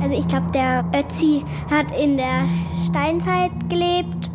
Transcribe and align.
Also 0.00 0.20
ich 0.20 0.28
glaube, 0.28 0.50
der 0.52 0.84
Ötzi 0.94 1.44
hat 1.70 1.86
in 2.00 2.16
der 2.16 2.46
Steinzeit 2.86 3.50
gelebt. 3.68 4.30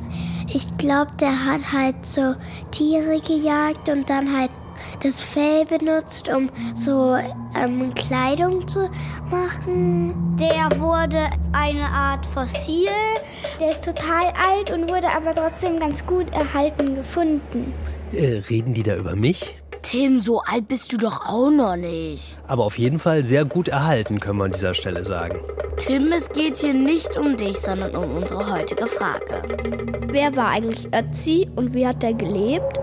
Ich 0.48 0.68
glaube, 0.78 1.12
der 1.20 1.46
hat 1.46 1.72
halt 1.72 2.06
so 2.06 2.36
Tiere 2.70 3.20
gejagt 3.22 3.90
und 3.90 4.10
dann 4.10 4.38
halt 4.38 4.52
das 5.02 5.20
Fell 5.20 5.66
benutzt, 5.66 6.30
um 6.30 6.50
so 6.76 7.16
ähm, 7.16 7.94
Kleidung 7.96 8.68
zu 8.68 8.90
machen. 9.32 10.14
Der 10.38 10.80
wurde 10.80 11.30
eine 11.54 11.86
Art 11.86 12.26
Fossil. 12.26 12.90
Der 13.60 13.70
ist 13.70 13.84
total 13.84 14.32
alt 14.48 14.72
und 14.72 14.90
wurde 14.90 15.08
aber 15.10 15.34
trotzdem 15.34 15.80
ganz 15.80 16.06
gut 16.06 16.32
erhalten 16.34 16.96
gefunden. 16.96 17.74
Äh, 18.12 18.42
reden 18.50 18.74
die 18.74 18.84
da 18.84 18.96
über 18.96 19.16
mich? 19.16 19.56
Tim, 19.84 20.22
so 20.22 20.42
alt 20.42 20.68
bist 20.68 20.92
du 20.92 20.98
doch 20.98 21.26
auch 21.26 21.52
noch 21.52 21.76
nicht. 21.76 22.40
Aber 22.48 22.64
auf 22.64 22.80
jeden 22.80 23.00
Fall 23.00 23.24
sehr 23.24 23.46
gut 23.46 23.68
erhalten, 23.68 24.20
können 24.20 24.40
wir 24.40 24.46
an 24.46 24.52
dieser 24.52 24.74
Stelle 24.74 25.04
sagen. 25.04 25.40
Tim, 25.78 26.12
es 26.12 26.30
geht 26.30 26.56
hier 26.56 26.74
nicht 26.74 27.18
um 27.18 27.38
dich, 27.38 27.58
sondern 27.60 27.96
um 27.96 28.16
unsere 28.16 28.52
heutige 28.52 28.88
Frage. 28.88 29.44
Wer 30.08 30.36
war 30.36 30.48
eigentlich 30.50 30.88
Ötzi 30.96 31.48
und 31.56 31.74
wie 31.74 31.86
hat 31.86 32.04
er 32.04 32.14
gelebt? 32.14 32.80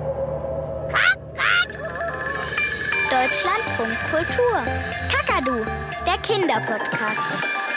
Deutschlandfunk 3.10 3.96
Kultur. 4.10 4.62
Kakadu, 5.10 5.64
der 6.06 6.16
Kinderpodcast. 6.23 7.70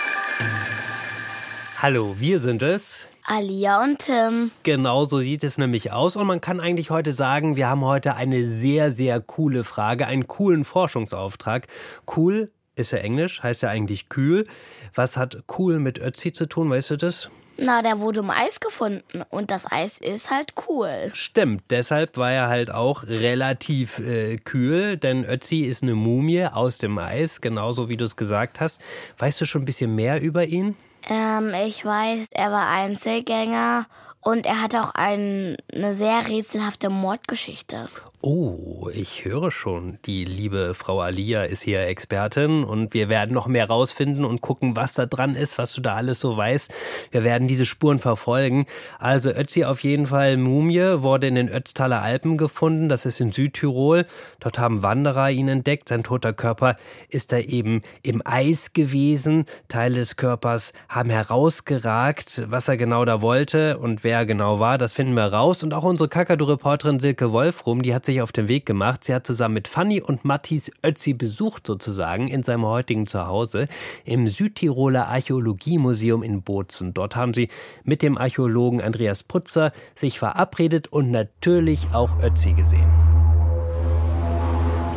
Hallo, 1.83 2.15
wir 2.17 2.39
sind 2.39 2.63
es. 2.63 3.09
Alia 3.25 3.83
und 3.83 3.99
Tim. 3.99 4.51
Genau 4.63 5.03
so 5.03 5.19
sieht 5.19 5.43
es 5.43 5.57
nämlich 5.57 5.91
aus. 5.91 6.15
Und 6.15 6.27
man 6.27 6.39
kann 6.39 6.61
eigentlich 6.61 6.91
heute 6.91 7.11
sagen, 7.11 7.57
wir 7.57 7.67
haben 7.67 7.83
heute 7.83 8.15
eine 8.15 8.47
sehr, 8.47 8.93
sehr 8.93 9.19
coole 9.19 9.65
Frage, 9.65 10.07
einen 10.07 10.25
coolen 10.25 10.63
Forschungsauftrag. 10.63 11.67
Cool 12.15 12.53
ist 12.77 12.91
ja 12.91 12.99
Englisch, 12.99 13.43
heißt 13.43 13.63
ja 13.63 13.69
eigentlich 13.69 14.07
kühl. 14.07 14.45
Was 14.93 15.17
hat 15.17 15.43
cool 15.57 15.77
mit 15.77 15.99
Ötzi 15.99 16.31
zu 16.31 16.45
tun, 16.45 16.69
weißt 16.69 16.91
du 16.91 16.95
das? 16.95 17.29
Na, 17.57 17.81
der 17.81 17.99
wurde 17.99 18.21
im 18.21 18.29
Eis 18.29 18.61
gefunden 18.61 19.23
und 19.29 19.51
das 19.51 19.69
Eis 19.69 19.97
ist 19.97 20.31
halt 20.31 20.53
cool. 20.69 21.11
Stimmt, 21.11 21.63
deshalb 21.69 22.15
war 22.15 22.31
er 22.31 22.47
halt 22.47 22.71
auch 22.71 23.03
relativ 23.03 23.99
äh, 23.99 24.37
kühl, 24.37 24.95
denn 24.95 25.25
Ötzi 25.25 25.63
ist 25.63 25.83
eine 25.83 25.95
Mumie 25.95 26.45
aus 26.45 26.77
dem 26.77 26.97
Eis, 26.97 27.41
genauso 27.41 27.89
wie 27.89 27.97
du 27.97 28.05
es 28.05 28.15
gesagt 28.15 28.61
hast. 28.61 28.81
Weißt 29.17 29.41
du 29.41 29.45
schon 29.45 29.63
ein 29.63 29.65
bisschen 29.65 29.93
mehr 29.93 30.21
über 30.21 30.45
ihn? 30.45 30.77
Ähm, 31.09 31.53
ich 31.65 31.83
weiß, 31.83 32.29
er 32.31 32.51
war 32.51 32.69
Einzelgänger 32.69 33.85
und 34.21 34.45
er 34.45 34.61
hatte 34.61 34.81
auch 34.81 34.91
ein, 34.93 35.57
eine 35.73 35.93
sehr 35.93 36.27
rätselhafte 36.27 36.89
Mordgeschichte. 36.89 37.89
Oh, 38.25 38.89
ich 38.93 39.25
höre 39.25 39.51
schon. 39.51 39.99
Die 40.05 40.23
liebe 40.23 40.73
Frau 40.75 41.01
Alia 41.01 41.43
ist 41.43 41.61
hier 41.61 41.81
Expertin 41.81 42.63
und 42.63 42.93
wir 42.93 43.09
werden 43.09 43.33
noch 43.33 43.47
mehr 43.47 43.67
rausfinden 43.67 44.23
und 44.23 44.39
gucken, 44.39 44.77
was 44.77 44.93
da 44.93 45.05
dran 45.05 45.35
ist, 45.35 45.57
was 45.57 45.73
du 45.73 45.81
da 45.81 45.95
alles 45.95 46.21
so 46.21 46.37
weißt. 46.37 46.73
Wir 47.11 47.25
werden 47.25 47.49
diese 47.49 47.65
Spuren 47.65 47.99
verfolgen. 47.99 48.65
Also 48.97 49.29
Ötzi 49.31 49.65
auf 49.65 49.83
jeden 49.83 50.07
Fall 50.07 50.37
Mumie 50.37 51.01
wurde 51.01 51.27
in 51.27 51.35
den 51.35 51.49
Ötztaler 51.49 52.01
Alpen 52.01 52.37
gefunden. 52.37 52.87
Das 52.87 53.05
ist 53.05 53.19
in 53.19 53.33
Südtirol. 53.33 54.05
Dort 54.39 54.57
haben 54.57 54.83
Wanderer 54.83 55.29
ihn 55.29 55.49
entdeckt. 55.49 55.89
Sein 55.89 56.03
toter 56.03 56.31
Körper 56.31 56.77
ist 57.09 57.33
da 57.33 57.39
eben 57.39 57.81
im 58.03 58.21
Eis 58.23 58.71
gewesen. 58.71 59.47
Teile 59.67 59.95
des 59.95 60.15
Körpers 60.15 60.71
haben 60.87 61.09
herausgeragt. 61.09 62.43
Was 62.47 62.69
er 62.69 62.77
genau 62.77 63.03
da 63.03 63.21
wollte 63.21 63.79
und 63.79 64.05
wer 64.05 64.25
genau 64.25 64.61
war, 64.61 64.77
das 64.77 64.93
finden 64.93 65.15
wir 65.15 65.25
raus. 65.25 65.61
Und 65.61 65.73
auch 65.73 65.83
unsere 65.83 66.07
Kakadu-Reporterin 66.07 67.01
Silke 67.01 67.33
Wolfrum, 67.33 67.81
die 67.81 67.93
hat 67.93 68.05
sich 68.05 68.12
sich 68.13 68.21
auf 68.21 68.31
den 68.31 68.47
Weg 68.47 68.65
gemacht. 68.65 69.03
Sie 69.03 69.13
hat 69.13 69.27
zusammen 69.27 69.55
mit 69.55 69.67
Fanny 69.67 70.01
und 70.01 70.23
Mattis 70.23 70.71
Ötzi 70.85 71.13
besucht 71.13 71.67
sozusagen 71.67 72.27
in 72.27 72.43
seinem 72.43 72.65
heutigen 72.65 73.07
Zuhause 73.07 73.67
im 74.05 74.27
Südtiroler 74.27 75.07
Archäologiemuseum 75.07 76.23
in 76.23 76.41
Bozen. 76.41 76.93
Dort 76.93 77.15
haben 77.15 77.33
sie 77.33 77.49
mit 77.83 78.01
dem 78.01 78.17
Archäologen 78.17 78.81
Andreas 78.81 79.23
Putzer 79.23 79.71
sich 79.95 80.19
verabredet 80.19 80.87
und 80.87 81.11
natürlich 81.11 81.87
auch 81.91 82.21
Ötzi 82.21 82.53
gesehen. 82.53 82.87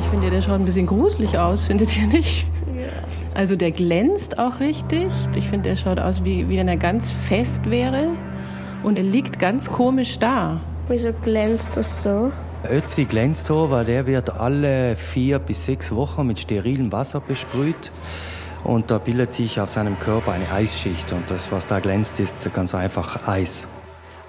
Ich 0.02 0.10
finde, 0.10 0.30
der 0.30 0.42
schaut 0.42 0.60
ein 0.60 0.64
bisschen 0.64 0.86
gruselig 0.86 1.38
aus, 1.38 1.64
findet 1.64 1.96
ihr 1.98 2.06
nicht? 2.06 2.46
Also 3.34 3.56
der 3.56 3.70
glänzt 3.70 4.38
auch 4.38 4.60
richtig. 4.60 5.08
Ich 5.34 5.48
finde, 5.48 5.70
der 5.70 5.76
schaut 5.76 5.98
aus, 5.98 6.24
wie, 6.24 6.48
wie 6.48 6.58
wenn 6.58 6.68
er 6.68 6.76
ganz 6.76 7.10
fest 7.10 7.68
wäre. 7.68 8.08
Und 8.82 8.98
er 8.98 9.04
liegt 9.04 9.38
ganz 9.38 9.70
komisch 9.70 10.18
da. 10.18 10.60
Wieso 10.88 11.12
glänzt 11.12 11.76
das 11.76 12.02
so? 12.02 12.30
Ötzi 12.70 13.04
glänzt 13.04 13.46
so, 13.46 13.70
weil 13.70 13.84
der 13.84 14.06
wird 14.06 14.30
alle 14.30 14.96
vier 14.96 15.38
bis 15.38 15.66
sechs 15.66 15.94
Wochen 15.94 16.26
mit 16.26 16.38
sterilem 16.38 16.92
Wasser 16.92 17.20
besprüht. 17.20 17.92
Und 18.64 18.90
da 18.90 18.98
bildet 18.98 19.32
sich 19.32 19.60
auf 19.60 19.70
seinem 19.70 19.98
Körper 20.00 20.32
eine 20.32 20.50
Eisschicht. 20.50 21.12
Und 21.12 21.30
das, 21.30 21.52
was 21.52 21.66
da 21.66 21.80
glänzt, 21.80 22.18
ist 22.20 22.52
ganz 22.52 22.74
einfach 22.74 23.28
Eis. 23.28 23.68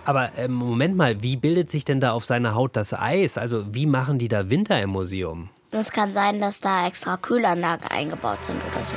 Aber 0.05 0.29
ähm, 0.37 0.53
Moment 0.53 0.95
mal, 0.95 1.21
wie 1.21 1.35
bildet 1.35 1.69
sich 1.69 1.83
denn 1.83 1.99
da 1.99 2.11
auf 2.11 2.23
seiner 2.23 2.55
Haut 2.55 2.75
das 2.75 2.93
Eis? 2.93 3.37
Also 3.37 3.73
wie 3.73 3.85
machen 3.85 4.19
die 4.19 4.29
da 4.29 4.49
Winter 4.49 4.81
im 4.81 4.91
Museum? 4.91 5.49
Es 5.71 5.91
kann 5.91 6.13
sein, 6.13 6.39
dass 6.39 6.61
da 6.61 6.87
extra 6.87 7.17
Kühlanlagen 7.17 7.87
eingebaut 7.89 8.37
sind 8.43 8.61
oder 8.71 8.83
so. 8.85 8.93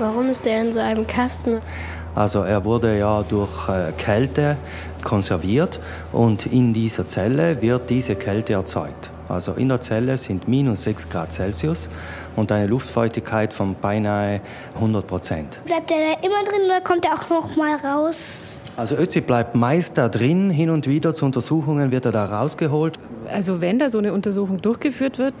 Warum 0.00 0.30
ist 0.30 0.44
der 0.44 0.62
in 0.62 0.72
so 0.72 0.80
einem 0.80 1.06
Kasten? 1.06 1.60
Also 2.14 2.42
er 2.42 2.64
wurde 2.64 2.98
ja 2.98 3.22
durch 3.22 3.68
äh, 3.68 3.92
Kälte 3.92 4.56
konserviert 5.04 5.80
und 6.12 6.46
in 6.46 6.72
dieser 6.72 7.06
Zelle 7.06 7.60
wird 7.62 7.90
diese 7.90 8.14
Kälte 8.14 8.54
erzeugt. 8.54 9.10
Also 9.28 9.52
in 9.52 9.68
der 9.68 9.80
Zelle 9.80 10.18
sind 10.18 10.48
minus 10.48 10.82
6 10.84 11.08
Grad 11.08 11.32
Celsius 11.32 11.88
und 12.34 12.50
eine 12.50 12.66
Luftfeuchtigkeit 12.66 13.54
von 13.54 13.76
beinahe 13.80 14.40
100 14.74 15.06
Prozent. 15.06 15.60
Bleibt 15.64 15.90
er 15.90 15.98
da 15.98 16.26
immer 16.26 16.44
drin 16.44 16.62
oder 16.66 16.80
kommt 16.80 17.04
er 17.04 17.14
auch 17.14 17.30
noch 17.30 17.56
mal 17.56 17.76
raus? 17.76 18.60
Also 18.76 18.96
Ötzi 18.96 19.20
bleibt 19.20 19.54
meist 19.54 19.98
da 19.98 20.08
drin, 20.08 20.50
hin 20.50 20.70
und 20.70 20.86
wieder 20.88 21.14
zu 21.14 21.24
Untersuchungen 21.24 21.90
wird 21.90 22.06
er 22.06 22.12
da 22.12 22.24
rausgeholt. 22.24 22.98
Also 23.30 23.60
wenn 23.60 23.78
da 23.78 23.90
so 23.90 23.98
eine 23.98 24.12
Untersuchung 24.12 24.60
durchgeführt 24.60 25.18
wird, 25.18 25.34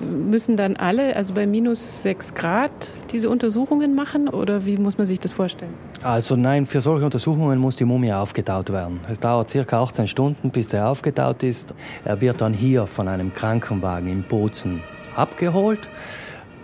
müssen 0.00 0.56
dann 0.56 0.76
alle, 0.76 1.16
also 1.16 1.34
bei 1.34 1.46
minus 1.46 2.02
6 2.02 2.34
Grad, 2.34 2.70
diese 3.10 3.28
Untersuchungen 3.28 3.94
machen 3.94 4.28
oder 4.28 4.64
wie 4.66 4.76
muss 4.76 4.98
man 4.98 5.06
sich 5.06 5.20
das 5.20 5.32
vorstellen? 5.32 5.74
Also 6.02 6.34
nein, 6.34 6.66
für 6.66 6.80
solche 6.80 7.04
Untersuchungen 7.04 7.60
muss 7.60 7.76
die 7.76 7.84
Mumie 7.84 8.12
aufgetaut 8.12 8.72
werden. 8.72 8.98
Es 9.08 9.20
dauert 9.20 9.48
circa 9.48 9.80
18 9.80 10.08
Stunden, 10.08 10.50
bis 10.50 10.66
der 10.66 10.88
aufgetaut 10.88 11.44
ist. 11.44 11.72
Er 12.04 12.20
wird 12.20 12.40
dann 12.40 12.52
hier 12.52 12.88
von 12.88 13.06
einem 13.06 13.32
Krankenwagen 13.32 14.08
in 14.08 14.24
Bozen 14.24 14.82
abgeholt 15.14 15.88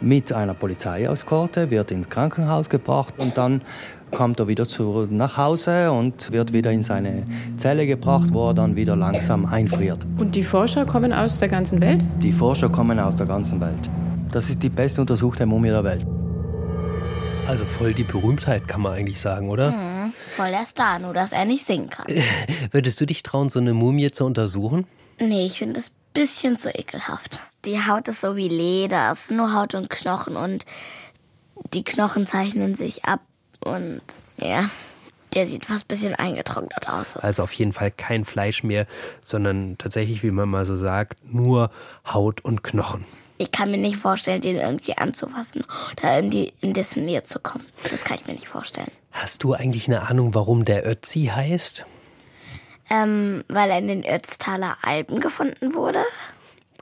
mit 0.01 0.33
einer 0.33 0.55
Polizeieskorte, 0.55 1.71
wird 1.71 1.93
ins 1.93 2.09
Krankenhaus 2.09 2.69
gebracht 2.69 3.15
und 3.19 3.39
dann 3.39 3.63
kommt 4.11 4.41
er 4.41 4.49
wieder 4.49 4.67
zurück 4.67 5.11
nach 5.13 5.37
Hause 5.37 5.93
und 5.93 6.33
wird 6.33 6.53
wieder 6.53 6.73
in 6.73 6.83
seine 6.83 7.25
Zelle 7.57 7.87
gebracht, 7.87 8.31
wo 8.33 8.49
er 8.49 8.55
dann 8.55 8.75
wieder 8.75 8.97
langsam 8.97 9.47
einfriert. 9.47 10.05
Und 10.17 10.35
die 10.35 10.43
Forscher 10.43 10.85
kommen 10.85 11.13
aus 11.13 11.39
der 11.39 11.49
ganzen 11.49 11.81
Welt? 11.81 12.05
Die 12.23 12.33
Forscher 12.33 12.69
kommen 12.69 12.99
aus 12.99 13.17
der 13.17 13.27
ganzen 13.27 13.61
Welt. 13.61 13.89
Das 14.33 14.49
ist 14.51 14.63
die 14.63 14.69
beste 14.69 15.01
untersuchte 15.01 15.47
Mumie 15.47 15.69
der 15.69 15.85
Welt. 15.85 16.18
Also 17.49 17.65
voll 17.65 17.95
die 17.95 18.05
Berühmtheit, 18.05 18.69
kann 18.69 18.83
man 18.83 18.93
eigentlich 18.93 19.21
sagen, 19.23 19.49
oder? 19.49 19.71
Mhm, 19.71 20.13
voll 20.37 20.51
der 20.51 20.67
Star, 20.67 20.99
nur 20.99 21.15
dass 21.15 21.33
er 21.33 21.47
nicht 21.47 21.65
singen 21.65 21.89
kann. 21.89 22.07
Würdest 22.73 23.01
du 23.01 23.07
dich 23.07 23.23
trauen, 23.23 23.49
so 23.49 23.59
eine 23.59 23.73
Mumie 23.73 24.11
zu 24.11 24.27
untersuchen? 24.27 24.87
Nee, 25.19 25.47
ich 25.47 25.57
finde 25.57 25.81
das 25.81 25.89
ein 25.89 25.95
bisschen 26.13 26.59
zu 26.59 26.69
ekelhaft. 26.69 27.41
Die 27.65 27.79
Haut 27.87 28.07
ist 28.07 28.21
so 28.21 28.37
wie 28.37 28.49
Leder, 28.49 29.11
es 29.11 29.23
ist 29.23 29.31
nur 29.31 29.55
Haut 29.55 29.75
und 29.75 29.89
Knochen 29.89 30.37
und 30.37 30.67
die 31.73 31.85
Knochen 31.85 32.27
zeichnen 32.27 32.75
sich 32.75 33.07
ab 33.07 33.21
und 33.61 34.03
ja, 34.37 34.69
der 35.33 35.47
sieht 35.47 35.65
fast 35.65 35.87
ein 35.87 35.89
bisschen 35.89 36.15
eingetrocknet 36.17 36.91
aus. 36.91 37.17
Also 37.17 37.45
auf 37.45 37.53
jeden 37.55 37.73
Fall 37.73 37.91
kein 37.91 38.27
Fleisch 38.27 38.63
mehr, 38.63 38.87
sondern 39.25 39.79
tatsächlich, 39.79 40.23
wie 40.23 40.31
man 40.31 40.51
mal 40.51 40.67
so 40.67 40.77
sagt, 40.77 41.25
nur 41.25 41.71
Haut 42.13 42.45
und 42.45 42.63
Knochen. 42.63 43.07
Ich 43.39 43.53
kann 43.53 43.71
mir 43.71 43.79
nicht 43.79 43.97
vorstellen, 43.97 44.41
den 44.41 44.57
irgendwie 44.57 44.99
anzufassen 44.99 45.65
oder 45.97 46.19
in, 46.19 46.31
die, 46.31 46.53
in 46.61 46.73
dessen 46.73 47.05
Nähe 47.05 47.23
zu 47.23 47.39
kommen. 47.39 47.65
Das 47.89 48.05
kann 48.05 48.17
ich 48.17 48.27
mir 48.27 48.33
nicht 48.33 48.49
vorstellen. 48.49 48.91
Hast 49.13 49.45
du 49.45 49.55
eigentlich 49.55 49.87
eine 49.87 50.09
Ahnung, 50.09 50.35
warum 50.35 50.65
der 50.65 50.87
Ötzi 50.87 51.31
heißt? 51.35 51.87
Ähm, 52.91 53.45
weil 53.49 53.71
er 53.71 53.79
in 53.79 53.89
den 53.89 54.05
Ötztaler 54.05 54.79
Alpen 54.83 55.21
gefunden 55.21 55.75
wurde. 55.75 56.05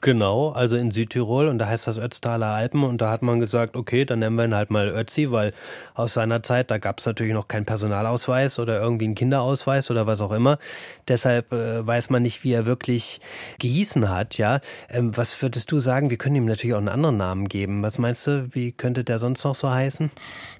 Genau, 0.03 0.49
also 0.51 0.77
in 0.77 0.91
Südtirol 0.91 1.47
und 1.47 1.57
da 1.57 1.65
heißt 1.65 1.87
das 1.87 1.97
Ötztaler 1.97 2.47
Alpen 2.47 2.83
und 2.83 3.01
da 3.01 3.09
hat 3.09 3.23
man 3.23 3.39
gesagt, 3.39 3.75
okay, 3.75 4.05
dann 4.05 4.19
nennen 4.19 4.35
wir 4.35 4.45
ihn 4.45 4.53
halt 4.53 4.69
mal 4.69 4.89
Ötzi, 4.89 5.31
weil 5.31 5.53
aus 5.95 6.13
seiner 6.13 6.43
Zeit, 6.43 6.69
da 6.69 6.77
gab 6.77 6.99
es 6.99 7.07
natürlich 7.07 7.33
noch 7.33 7.47
keinen 7.47 7.65
Personalausweis 7.65 8.59
oder 8.59 8.79
irgendwie 8.79 9.05
einen 9.05 9.15
Kinderausweis 9.15 9.89
oder 9.89 10.05
was 10.05 10.21
auch 10.21 10.31
immer. 10.31 10.59
Deshalb 11.07 11.51
äh, 11.51 11.85
weiß 11.85 12.11
man 12.11 12.21
nicht, 12.21 12.43
wie 12.43 12.53
er 12.53 12.67
wirklich 12.67 13.21
gehießen 13.57 14.07
hat, 14.07 14.37
ja. 14.37 14.59
Ähm, 14.87 15.17
was 15.17 15.41
würdest 15.41 15.71
du 15.71 15.79
sagen? 15.79 16.11
Wir 16.11 16.17
können 16.17 16.35
ihm 16.35 16.45
natürlich 16.45 16.75
auch 16.75 16.79
einen 16.79 16.89
anderen 16.89 17.17
Namen 17.17 17.47
geben. 17.47 17.81
Was 17.81 17.97
meinst 17.97 18.27
du, 18.27 18.49
wie 18.51 18.73
könnte 18.73 19.03
der 19.03 19.17
sonst 19.17 19.43
noch 19.45 19.55
so 19.55 19.71
heißen? 19.71 20.11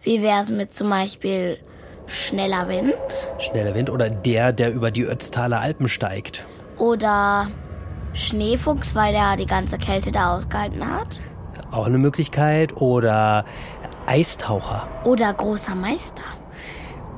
Wie 0.02 0.24
wäre 0.24 0.42
es 0.42 0.50
mit 0.50 0.74
zum 0.74 0.90
Beispiel 0.90 1.60
schneller 2.08 2.68
Wind? 2.70 2.96
Schneller 3.38 3.76
Wind 3.76 3.92
oder 3.92 4.10
der, 4.10 4.52
der 4.52 4.74
über 4.74 4.90
die 4.90 5.04
Ötztaler 5.04 5.60
Alpen 5.60 5.88
steigt. 5.90 6.44
Oder 6.78 7.50
Schneefuchs, 8.18 8.96
weil 8.96 9.14
der 9.14 9.36
die 9.36 9.46
ganze 9.46 9.78
Kälte 9.78 10.12
da 10.12 10.36
ausgehalten 10.36 10.86
hat. 10.86 11.22
Auch 11.72 11.86
eine 11.86 12.00
Möglichkeit. 12.00 12.76
Oder 12.78 13.46
Eistaucher. 14.08 14.88
Oder 15.04 15.34
großer 15.34 15.76
Meister. 15.76 16.24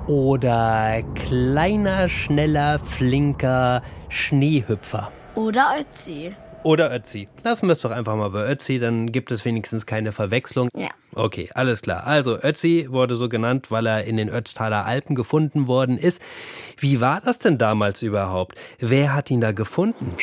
Oder 0.07 1.01
kleiner, 1.15 2.09
schneller, 2.09 2.79
flinker 2.79 3.81
Schneehüpfer. 4.09 5.11
Oder 5.35 5.75
Ötzi. 5.79 6.35
Oder 6.63 6.93
Ötzi. 6.93 7.29
Lassen 7.43 7.67
wir 7.67 7.73
es 7.73 7.81
doch 7.81 7.91
einfach 7.91 8.17
mal 8.17 8.31
bei 8.31 8.51
Ötzi, 8.51 8.79
dann 8.79 9.13
gibt 9.13 9.31
es 9.31 9.45
wenigstens 9.45 9.85
keine 9.85 10.11
Verwechslung. 10.11 10.67
Ja. 10.75 10.89
Okay, 11.15 11.49
alles 11.53 11.81
klar. 11.81 12.05
Also 12.05 12.37
Ötzi 12.41 12.87
wurde 12.89 13.15
so 13.15 13.29
genannt, 13.29 13.71
weil 13.71 13.85
er 13.85 14.03
in 14.03 14.17
den 14.17 14.27
Ötztaler 14.29 14.85
Alpen 14.85 15.15
gefunden 15.15 15.67
worden 15.67 15.97
ist. 15.97 16.21
Wie 16.77 16.99
war 16.99 17.21
das 17.21 17.37
denn 17.37 17.57
damals 17.57 18.01
überhaupt? 18.01 18.57
Wer 18.79 19.15
hat 19.15 19.31
ihn 19.31 19.39
da 19.39 19.53
gefunden? 19.53 20.17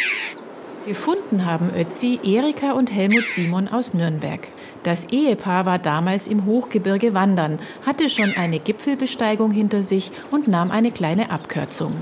Gefunden 0.87 1.45
haben 1.45 1.73
Ötzi 1.77 2.21
Erika 2.23 2.71
und 2.71 2.93
Helmut 2.93 3.25
Simon 3.25 3.67
aus 3.67 3.93
Nürnberg. 3.93 4.47
Das 4.85 5.07
Ehepaar 5.07 5.67
war 5.67 5.81
damals 5.81 6.29
im 6.29 6.47
Hochgebirge 6.47 7.13
wandern, 7.13 7.59
hatte 7.85 8.09
schon 8.09 8.33
eine 8.37 8.61
Gipfelbesteigung 8.61 9.51
hinter 9.51 9.83
sich 9.83 10.13
und 10.31 10.47
nahm 10.47 10.71
eine 10.71 10.93
kleine 10.93 11.31
Abkürzung. 11.31 11.93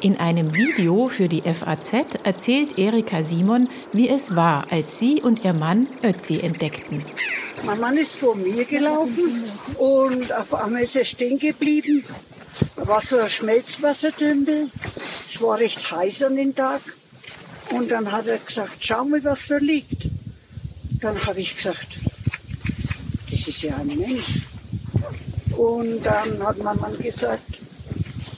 In 0.00 0.16
einem 0.16 0.54
Video 0.54 1.08
für 1.08 1.28
die 1.28 1.42
FAZ 1.42 1.92
erzählt 2.24 2.78
Erika 2.78 3.22
Simon, 3.22 3.68
wie 3.92 4.08
es 4.08 4.34
war, 4.34 4.64
als 4.70 4.98
sie 4.98 5.20
und 5.20 5.44
ihr 5.44 5.52
Mann 5.52 5.86
Ötzi 6.02 6.40
entdeckten. 6.40 7.04
Mein 7.66 7.80
Mann 7.80 7.98
ist 7.98 8.16
vor 8.16 8.34
mir 8.34 8.64
gelaufen 8.64 9.44
und 9.76 10.32
auf 10.32 10.54
einmal 10.54 10.84
ist 10.84 10.96
er 10.96 11.04
stehen 11.04 11.38
geblieben. 11.38 12.02
Da 12.76 12.88
war 12.88 13.02
so 13.02 13.18
ein 13.18 13.28
Schmelzwassertümpel. 13.28 14.70
Es 15.28 15.42
war 15.42 15.58
recht 15.58 15.90
heiß 15.90 16.22
an 16.22 16.36
den 16.36 16.54
Tag. 16.54 16.80
Und 17.70 17.90
dann 17.90 18.10
hat 18.10 18.26
er 18.26 18.38
gesagt, 18.38 18.76
schau 18.80 19.04
mal, 19.04 19.22
was 19.24 19.48
da 19.48 19.58
liegt. 19.58 20.08
Dann 21.00 21.24
habe 21.26 21.40
ich 21.40 21.56
gesagt, 21.56 21.98
das 23.30 23.48
ist 23.48 23.62
ja 23.62 23.76
ein 23.76 23.88
Mensch. 23.88 24.42
Und 25.56 26.02
dann 26.02 26.42
hat 26.46 26.58
mein 26.58 26.78
Mann 26.78 26.98
gesagt, 26.98 27.58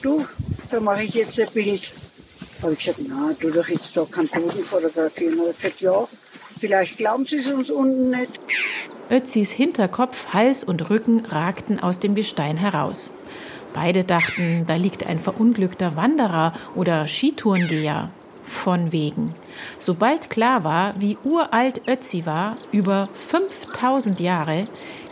du, 0.03 0.27
da 0.71 0.81
mache 0.81 1.03
ich 1.05 1.15
jetzt 1.15 1.39
ein 1.41 1.49
Bild. 1.53 1.93
Habe 2.63 2.73
ich 2.73 2.79
gesagt, 2.81 3.01
na, 3.09 3.33
du 3.39 3.51
doch 3.51 3.69
jetzt 3.69 3.97
da 3.97 4.05
keinen 4.05 4.29
Boden 4.29 4.65
fotografieren. 4.65 5.39
Er 5.39 5.49
hat 5.49 5.61
gesagt, 5.61 5.81
ja, 5.81 6.09
vielleicht 6.59 6.97
glauben 6.97 7.25
sie 7.25 7.39
es 7.39 7.49
uns 7.49 7.71
unten 7.71 8.11
nicht. 8.11 8.33
Ötzis 9.11 9.53
Hinterkopf, 9.53 10.33
Hals 10.33 10.65
und 10.65 10.91
Rücken 10.91 11.25
ragten 11.25 11.81
aus 11.81 11.99
dem 11.99 12.15
Gestein 12.15 12.57
heraus. 12.57 13.13
Beide 13.73 14.05
dachten, 14.05 14.65
da 14.67 14.77
liegt 14.77 15.07
ein 15.07 15.21
verunglückter 15.21 15.97
Wanderer 15.97 16.53
oder 16.75 17.07
Skitourengeher. 17.07 18.11
Von 18.49 18.93
wegen. 18.93 19.35
Sobald 19.79 20.31
klar 20.31 20.65
war, 20.65 21.01
wie 21.01 21.17
uralt 21.23 21.83
Ötzi 21.87 22.27
war, 22.27 22.57
über 22.73 23.09
5000 23.15 24.19
Jahre, 24.21 24.67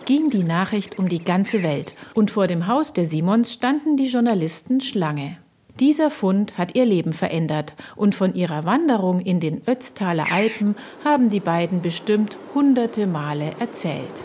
ging 0.07 0.31
die 0.31 0.45
Nachricht 0.45 0.99
um 0.99 1.09
die 1.09 1.23
ganze 1.23 1.63
Welt 1.63 1.95
und 2.15 2.31
vor 2.31 2.47
dem 2.47 2.67
Haus 2.67 2.93
der 2.93 3.05
Simons 3.05 3.53
standen 3.53 3.97
die 3.97 4.09
Journalisten 4.09 4.81
Schlange. 4.81 5.37
Dieser 5.79 6.11
Fund 6.11 6.57
hat 6.57 6.75
ihr 6.75 6.87
Leben 6.87 7.13
verändert 7.13 7.75
und 7.97 8.15
von 8.15 8.35
ihrer 8.35 8.65
Wanderung 8.65 9.21
in 9.21 9.41
den 9.41 9.61
Ötztaler 9.67 10.33
Alpen 10.33 10.75
haben 11.05 11.29
die 11.29 11.41
beiden 11.41 11.83
bestimmt 11.83 12.39
hunderte 12.55 13.07
Male 13.07 13.53
erzählt. 13.59 14.25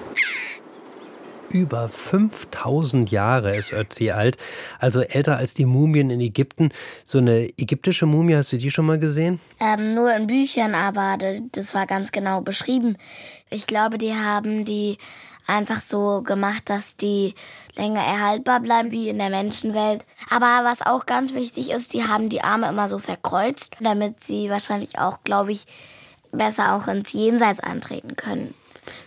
Über 1.54 1.90
5000 1.90 3.12
Jahre 3.12 3.56
ist 3.58 3.74
Ötzi 3.74 4.12
alt, 4.12 4.38
also 4.80 5.02
älter 5.02 5.38
als 5.38 5.54
die 5.54 5.66
Mumien 5.66 6.10
in 6.10 6.22
Ägypten. 6.22 6.70
So 7.04 7.18
eine 7.18 7.50
ägyptische 7.58 8.06
Mumie, 8.06 8.36
hast 8.36 8.54
du 8.54 8.58
die 8.58 8.72
schon 8.72 8.86
mal 8.86 9.00
gesehen? 9.00 9.40
Ähm, 9.60 9.94
nur 9.94 10.14
in 10.14 10.28
Büchern, 10.28 10.76
aber 10.76 11.18
das 11.52 11.74
war 11.74 11.88
ganz 11.88 12.12
genau 12.12 12.42
beschrieben. 12.42 12.96
Ich 13.50 13.68
glaube, 13.68 13.98
die 13.98 14.14
haben 14.14 14.64
die 14.64 14.98
einfach 15.46 15.82
so 15.82 16.22
gemacht, 16.22 16.70
dass 16.70 16.96
die 16.96 17.36
länger 17.76 18.02
erhaltbar 18.02 18.62
bleiben 18.62 18.92
wie 18.92 19.10
in 19.10 19.18
der 19.18 19.30
Menschenwelt. 19.30 20.06
Aber 20.30 20.62
was 20.64 20.82
auch 20.82 21.06
ganz 21.06 21.34
wichtig 21.34 21.72
ist, 21.72 21.94
die 21.94 22.06
haben 22.06 22.30
die 22.30 22.44
Arme 22.44 22.70
immer 22.70 22.88
so 22.88 22.98
verkreuzt, 22.98 23.76
damit 23.82 24.24
sie 24.24 24.50
wahrscheinlich 24.50 25.00
auch, 25.00 25.24
glaube 25.24 25.52
ich, 25.52 25.66
besser 26.32 26.76
auch 26.76 26.88
ins 26.88 27.12
Jenseits 27.12 27.60
antreten 27.60 28.16
können. 28.16 28.54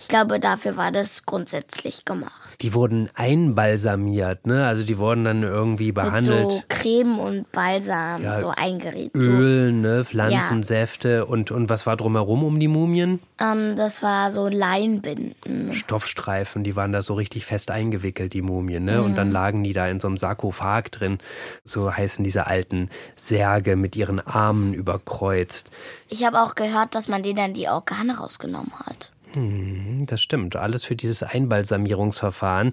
Ich 0.01 0.09
glaube, 0.09 0.41
dafür 0.41 0.77
war 0.77 0.93
das 0.93 1.25
grundsätzlich 1.27 2.05
gemacht. 2.05 2.33
Die 2.61 2.73
wurden 2.75 3.09
einbalsamiert, 3.15 4.47
ne? 4.47 4.67
Also 4.67 4.85
die 4.85 4.99
wurden 4.99 5.25
dann 5.25 5.43
irgendwie 5.43 5.93
behandelt. 5.93 6.43
Mit 6.43 6.53
so 6.53 6.63
Creme 6.69 7.19
und 7.19 7.53
Balsam 7.53 8.23
Ja, 8.23 8.39
so 8.39 8.49
eingerät. 8.51 9.15
Öl, 9.15 9.73
ne? 9.73 10.05
Pflanzensäfte 10.05 11.27
und, 11.27 11.51
und 11.51 11.69
was 11.69 11.87
war 11.87 11.97
drumherum 11.97 12.45
um 12.45 12.59
die 12.61 12.69
Mumien? 12.69 13.21
Ähm, 13.41 13.75
das 13.77 14.03
war 14.03 14.31
so 14.31 14.49
Leinbinden. 14.49 15.73
Stoffstreifen, 15.75 16.65
die 16.65 16.77
waren 16.77 16.93
da 16.93 17.03
so 17.03 17.15
richtig 17.15 17.45
fest 17.47 17.71
eingewickelt, 17.71 18.33
die 18.33 18.43
Mumien, 18.43 18.85
ne? 18.85 19.03
Und 19.03 19.13
Mhm. 19.13 19.17
dann 19.17 19.31
lagen 19.33 19.65
die 19.65 19.73
da 19.73 19.87
in 19.89 20.01
so 20.01 20.09
einem 20.09 20.17
Sarkophag 20.17 20.85
drin. 20.91 21.19
So 21.65 21.93
heißen 21.93 22.23
diese 22.25 22.47
alten 22.47 22.89
Särge 23.17 23.77
mit 23.77 23.97
ihren 23.97 24.21
Armen 24.21 24.75
überkreuzt. 24.75 25.69
Ich 26.09 26.25
habe 26.25 26.41
auch 26.43 26.55
gehört, 26.55 26.95
dass 26.95 27.09
man 27.09 27.23
denen 27.23 27.37
dann 27.37 27.53
die 27.55 27.69
Organe 27.69 28.17
rausgenommen 28.19 28.73
hat. 28.87 29.11
Hm, 29.35 30.07
Das 30.07 30.21
stimmt, 30.21 30.57
alles 30.57 30.85
für 30.85 30.97
dieses 30.97 31.23
Einbalsamierungsverfahren. 31.23 32.71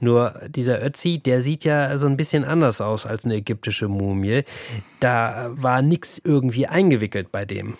Nur 0.00 0.40
dieser 0.48 0.84
Ötzi, 0.84 1.18
der 1.18 1.42
sieht 1.42 1.64
ja 1.64 1.96
so 1.98 2.06
ein 2.06 2.16
bisschen 2.16 2.44
anders 2.44 2.80
aus 2.80 3.06
als 3.06 3.24
eine 3.24 3.36
ägyptische 3.36 3.88
Mumie. 3.88 4.42
Da 4.98 5.50
war 5.52 5.82
nichts 5.82 6.20
irgendwie 6.22 6.66
eingewickelt 6.66 7.30
bei 7.32 7.44
dem. 7.44 7.74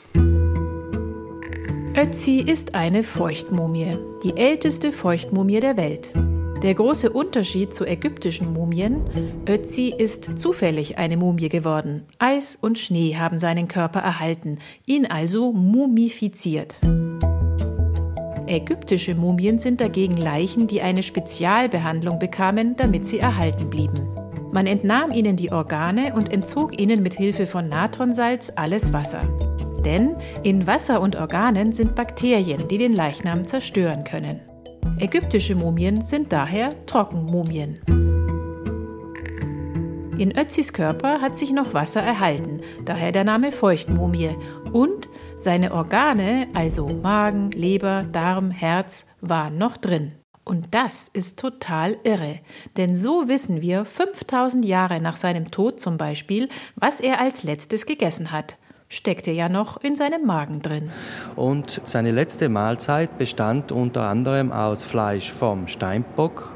Ötzi 1.97 2.39
ist 2.39 2.75
eine 2.75 3.03
Feuchtmumie, 3.03 3.97
die 4.25 4.37
älteste 4.37 4.93
Feuchtmumie 4.93 5.61
der 5.61 5.77
Welt. 5.77 6.13
Der 6.63 6.75
große 6.75 7.11
Unterschied 7.11 7.75
zu 7.75 7.87
ägyptischen 7.87 8.53
Mumien, 8.53 9.03
Ötzi 9.49 9.95
ist 9.97 10.39
zufällig 10.39 10.99
eine 10.99 11.17
Mumie 11.17 11.49
geworden. 11.49 12.03
Eis 12.19 12.57
und 12.61 12.79
Schnee 12.79 13.17
haben 13.17 13.39
seinen 13.39 13.67
Körper 13.67 14.01
erhalten, 14.01 14.59
ihn 14.87 15.07
also 15.07 15.53
mumifiziert. 15.53 16.77
Ägyptische 18.51 19.15
Mumien 19.15 19.61
sind 19.61 19.81
dagegen 19.81 20.17
Leichen, 20.17 20.67
die 20.67 20.83
eine 20.83 21.05
Spezialbehandlung 21.05 22.19
bekamen, 22.19 22.75
damit 22.75 23.07
sie 23.07 23.21
erhalten 23.21 23.71
blieben. 23.71 24.09
Man 24.51 24.67
entnahm 24.67 25.13
ihnen 25.13 25.37
die 25.37 25.53
Organe 25.53 26.13
und 26.15 26.33
entzog 26.33 26.81
ihnen 26.81 27.01
mit 27.05 27.15
Hilfe 27.15 27.47
von 27.47 27.69
Natronsalz 27.69 28.53
alles 28.57 28.93
Wasser. 28.93 29.21
Denn 29.85 30.17
in 30.43 30.67
Wasser 30.67 31.01
und 31.01 31.15
Organen 31.15 31.73
sind 31.73 31.95
Bakterien, 31.95 32.67
die 32.67 32.79
den 32.79 32.93
Leichnam 32.93 33.47
zerstören 33.47 34.03
können. 34.03 34.41
Ägyptische 34.99 35.55
Mumien 35.55 36.03
sind 36.03 36.33
daher 36.33 36.71
Trockenmumien. 36.87 37.79
In 40.19 40.37
Ötzis 40.37 40.73
Körper 40.73 41.23
hat 41.23 41.39
sich 41.39 41.51
noch 41.51 41.73
Wasser 41.73 42.03
erhalten, 42.03 42.61
daher 42.85 43.11
der 43.11 43.25
Name 43.25 43.53
Feuchtmumie. 43.53 44.37
Und 44.71 45.09
seine 45.41 45.73
Organe, 45.73 46.49
also 46.53 46.87
Magen, 46.87 47.51
Leber, 47.53 48.05
Darm, 48.13 48.51
Herz, 48.51 49.07
waren 49.23 49.57
noch 49.57 49.79
drin. 49.79 50.13
Und 50.45 50.75
das 50.75 51.09
ist 51.13 51.39
total 51.39 51.97
irre, 52.05 52.41
denn 52.77 52.95
so 52.95 53.29
wissen 53.29 53.63
wir 53.63 53.85
5000 53.85 54.65
Jahre 54.65 55.01
nach 55.01 55.17
seinem 55.17 55.51
Tod 55.51 55.81
zum 55.81 55.97
Beispiel, 55.97 56.49
was 56.77 57.01
er 57.01 57.21
als 57.21 57.43
letztes 57.43 57.87
gegessen 57.87 58.33
hat. 58.33 58.57
Steckte 58.89 59.31
ja 59.31 59.49
noch 59.49 59.83
in 59.83 59.97
seinem 59.97 60.27
Magen 60.27 60.61
drin. 60.61 60.91
Und 61.37 61.81
seine 61.85 62.11
letzte 62.11 62.49
Mahlzeit 62.49 63.17
bestand 63.17 63.73
unter 63.73 64.03
anderem 64.03 64.51
aus 64.53 64.83
Fleisch 64.83 65.31
vom 65.31 65.69
Steinbock, 65.69 66.53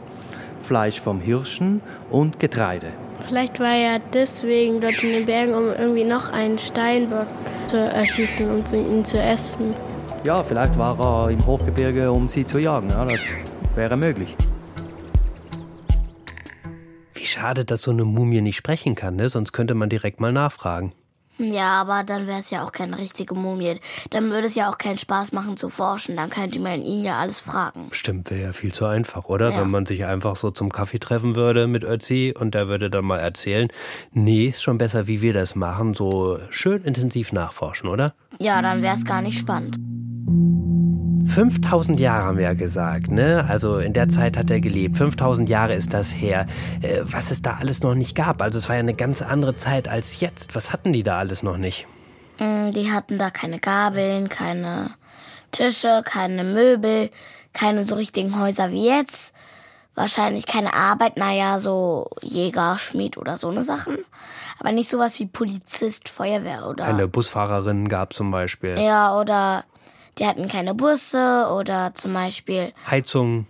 Fleisch 0.61 1.01
vom 1.01 1.21
Hirschen 1.21 1.81
und 2.11 2.41
Getreide. 2.41 2.93
Vielleicht 3.27 3.59
war 3.59 3.75
er 3.75 3.99
deswegen 4.13 4.81
dort 4.81 5.03
in 5.03 5.13
den 5.13 5.27
Bergen, 5.27 5.55
um 5.55 5.67
irgendwie 5.69 6.05
noch 6.05 6.31
einen 6.31 6.59
Steinbock 6.59 7.27
zu 7.67 7.79
erschießen 7.79 8.49
und 8.51 8.73
ihn 8.73 9.05
zu 9.05 9.19
essen. 9.19 9.75
Ja, 10.25 10.43
vielleicht 10.43 10.79
war 10.79 10.99
er 11.01 11.31
im 11.31 11.45
Hochgebirge, 11.45 12.11
um 12.13 12.29
sie 12.29 12.45
zu 12.45 12.59
jagen. 12.59 12.91
Ja, 12.91 13.05
das 13.05 13.27
wäre 13.75 13.97
möglich. 13.97 14.37
Wie 17.15 17.27
schade, 17.27 17.65
dass 17.65 17.83
so 17.83 17.91
eine 17.91 18.05
Mumie 18.05 18.43
nicht 18.43 18.57
sprechen 18.57 18.95
kann, 18.95 19.17
ne? 19.17 19.29
Sonst 19.29 19.53
könnte 19.53 19.75
man 19.75 19.89
direkt 19.89 20.21
mal 20.21 20.33
nachfragen. 20.33 20.93
Ja, 21.39 21.81
aber 21.81 22.05
dann 22.05 22.27
wäre 22.27 22.39
es 22.39 22.51
ja 22.51 22.65
auch 22.65 22.71
keine 22.71 22.99
richtige 22.99 23.35
Mumie. 23.35 23.79
Dann 24.11 24.31
würde 24.31 24.47
es 24.47 24.55
ja 24.55 24.71
auch 24.71 24.79
keinen 24.79 24.99
Spaß 24.99 25.33
machen 25.33 25.57
zu 25.57 25.69
forschen. 25.69 26.17
Dann 26.17 26.31
könnte 26.31 26.61
man 26.61 26.83
ihn 26.83 27.03
ja 27.03 27.19
alles 27.19 27.41
fragen. 27.41 27.89
Stimmt, 27.91 28.31
wäre 28.31 28.43
ja 28.43 28.53
viel 28.53 28.73
zu 28.73 28.87
einfach, 28.87 29.25
oder? 29.25 29.51
Ja. 29.51 29.61
Wenn 29.61 29.71
man 29.71 29.87
sich 29.87 30.05
einfach 30.05 30.37
so 30.37 30.51
zum 30.51 30.71
Kaffee 30.71 30.99
treffen 30.99 31.35
würde 31.35 31.67
mit 31.67 31.83
Ötzi 31.83 32.35
und 32.39 32.55
der 32.55 32.69
würde 32.69 32.89
dann 32.89 33.05
mal 33.05 33.19
erzählen, 33.19 33.69
nee, 34.13 34.47
ist 34.47 34.63
schon 34.63 34.79
besser, 34.79 35.09
wie 35.09 35.23
wir 35.23 35.33
das 35.33 35.57
machen, 35.57 35.95
so 35.95 36.39
schön 36.51 36.85
intensiv 36.85 37.33
nachforschen, 37.33 37.89
oder? 37.89 38.15
Ja, 38.39 38.63
dann 38.63 38.83
wäre 38.83 38.95
es 38.95 39.05
gar 39.05 39.23
nicht 39.23 39.39
spannend. 39.39 39.77
5000 41.27 41.99
Jahre 42.01 42.25
haben 42.25 42.37
wir 42.39 42.45
ja 42.45 42.55
gesagt, 42.55 43.11
ne? 43.11 43.45
Also 43.49 43.79
in 43.79 43.93
der 43.93 44.09
Zeit 44.09 44.37
hat 44.37 44.51
er 44.51 44.61
gelebt. 44.61 44.97
5000 44.97 45.49
Jahre 45.49 45.75
ist 45.75 45.93
das 45.95 46.13
her. 46.15 46.47
Äh, 46.83 47.01
was 47.05 47.31
es 47.31 47.43
da 47.43 47.59
alles 47.61 47.83
noch 47.83 47.95
nicht 47.95 48.15
gab. 48.15 48.43
Also 48.43 48.59
es 48.59 48.69
war 48.69 48.77
ja 48.77 48.81
eine 48.81 48.95
ganz 48.95 49.23
andere 49.23 49.57
Zeit 49.57 49.89
als 49.89 50.21
jetzt. 50.21 50.55
Was 50.55 50.73
hatten 50.73 50.93
die 50.93 51.03
da 51.03 51.19
alles 51.19 51.43
noch 51.43 51.57
nicht? 51.57 51.87
Mm, 52.39 52.71
Die 52.71 52.91
hatten 52.93 53.19
da 53.19 53.31
keine 53.31 53.59
Gabeln, 53.59 54.29
keine 54.29 54.91
Tische, 55.51 56.03
keine 56.05 56.45
Möbel, 56.45 57.11
keine 57.53 57.85
so 57.85 57.95
richtigen 57.95 58.39
Häuser 58.41 58.71
wie 58.71 58.87
jetzt. 58.87 59.35
Wahrscheinlich 59.95 60.47
keine 60.47 60.75
Arbeit, 60.75 61.17
naja, 61.17 61.61
so 61.61 62.11
Jäger, 62.21 62.79
Schmied 62.79 63.17
oder 63.17 63.37
so 63.37 63.49
eine 63.49 63.63
Sachen. 63.63 63.99
Aber 64.59 64.73
nicht 64.73 64.91
sowas 64.91 65.19
wie 65.21 65.27
Polizist, 65.27 66.09
Feuerwehr 66.09 66.67
oder. 66.69 66.85
Keine 66.85 67.07
Busfahrerin 67.07 67.89
gab 67.89 68.13
zum 68.13 68.33
Beispiel. 68.33 68.77
Ja, 68.81 69.17
oder 69.17 69.65
die 70.19 70.27
hatten 70.27 70.49
keine 70.49 70.75
Busse 70.75 71.49
oder 71.57 71.93
zum 71.95 72.15
Beispiel. 72.15 72.73
Heizung. 72.91 73.47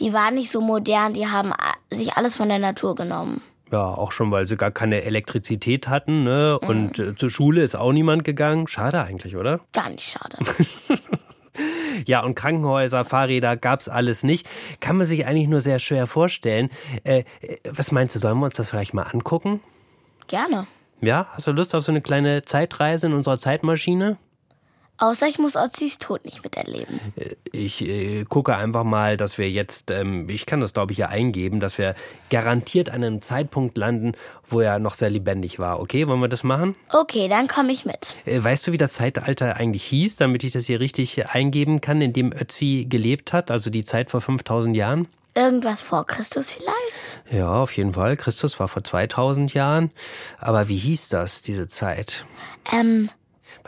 Die 0.00 0.12
waren 0.12 0.34
nicht 0.34 0.50
so 0.50 0.60
modern, 0.60 1.14
die 1.14 1.26
haben 1.26 1.52
sich 1.90 2.14
alles 2.14 2.36
von 2.36 2.48
der 2.48 2.58
Natur 2.58 2.94
genommen. 2.94 3.42
Ja, 3.70 3.84
auch 3.84 4.12
schon, 4.12 4.30
weil 4.30 4.46
sie 4.46 4.56
gar 4.56 4.70
keine 4.70 5.02
Elektrizität 5.02 5.88
hatten, 5.88 6.24
ne? 6.24 6.58
Und 6.58 6.98
äh, 6.98 7.14
zur 7.16 7.30
Schule 7.30 7.62
ist 7.62 7.74
auch 7.74 7.92
niemand 7.92 8.24
gegangen. 8.24 8.66
Schade 8.66 9.02
eigentlich, 9.02 9.36
oder? 9.36 9.60
Gar 9.72 9.90
nicht 9.90 10.08
schade. 10.08 10.38
Ja, 12.06 12.22
und 12.22 12.34
Krankenhäuser, 12.34 13.04
Fahrräder 13.04 13.56
gab's 13.56 13.88
alles 13.88 14.22
nicht. 14.22 14.48
Kann 14.80 14.96
man 14.96 15.06
sich 15.06 15.26
eigentlich 15.26 15.48
nur 15.48 15.60
sehr 15.60 15.78
schwer 15.78 16.06
vorstellen. 16.06 16.70
Äh, 17.04 17.24
äh, 17.40 17.58
was 17.68 17.92
meinst 17.92 18.14
du, 18.14 18.20
sollen 18.20 18.38
wir 18.38 18.44
uns 18.44 18.54
das 18.54 18.70
vielleicht 18.70 18.94
mal 18.94 19.02
angucken? 19.02 19.60
Gerne. 20.26 20.66
Ja, 21.00 21.26
hast 21.32 21.46
du 21.46 21.52
Lust 21.52 21.74
auf 21.74 21.84
so 21.84 21.92
eine 21.92 22.00
kleine 22.00 22.44
Zeitreise 22.44 23.06
in 23.06 23.12
unserer 23.12 23.40
Zeitmaschine? 23.40 24.18
Außer 24.98 25.28
ich 25.28 25.38
muss 25.38 25.54
Ozzis 25.56 25.98
Tod 25.98 26.24
nicht 26.24 26.42
miterleben. 26.42 27.00
Ich 27.52 27.82
äh, 27.82 28.24
gucke 28.24 28.56
einfach 28.56 28.82
mal, 28.82 29.16
dass 29.16 29.38
wir 29.38 29.48
jetzt, 29.48 29.90
ähm, 29.90 30.28
ich 30.28 30.44
kann 30.44 30.60
das 30.60 30.74
glaube 30.74 30.92
ich 30.92 30.98
ja 30.98 31.08
eingeben, 31.08 31.60
dass 31.60 31.78
wir 31.78 31.94
garantiert 32.30 32.90
an 32.90 33.04
einem 33.04 33.22
Zeitpunkt 33.22 33.78
landen, 33.78 34.12
wo 34.48 34.60
er 34.60 34.80
noch 34.80 34.94
sehr 34.94 35.10
lebendig 35.10 35.58
war. 35.60 35.80
Okay, 35.80 36.08
wollen 36.08 36.20
wir 36.20 36.28
das 36.28 36.42
machen? 36.42 36.76
Okay, 36.92 37.28
dann 37.28 37.46
komme 37.46 37.72
ich 37.72 37.84
mit. 37.84 38.16
Äh, 38.26 38.42
weißt 38.42 38.66
du, 38.66 38.72
wie 38.72 38.78
das 38.78 38.94
Zeitalter 38.94 39.56
eigentlich 39.56 39.84
hieß, 39.84 40.16
damit 40.16 40.42
ich 40.42 40.52
das 40.52 40.66
hier 40.66 40.80
richtig 40.80 41.26
eingeben 41.28 41.80
kann, 41.80 42.00
in 42.00 42.12
dem 42.12 42.32
Ötzi 42.32 42.86
gelebt 42.88 43.32
hat, 43.32 43.50
also 43.52 43.70
die 43.70 43.84
Zeit 43.84 44.10
vor 44.10 44.20
5000 44.20 44.76
Jahren? 44.76 45.08
Irgendwas 45.34 45.80
vor 45.82 46.04
Christus 46.04 46.50
vielleicht? 46.50 47.22
Ja, 47.30 47.62
auf 47.62 47.76
jeden 47.76 47.92
Fall. 47.92 48.16
Christus 48.16 48.58
war 48.58 48.66
vor 48.66 48.82
2000 48.82 49.54
Jahren. 49.54 49.90
Aber 50.38 50.68
wie 50.68 50.76
hieß 50.76 51.10
das, 51.10 51.42
diese 51.42 51.68
Zeit? 51.68 52.24
Ähm, 52.72 53.08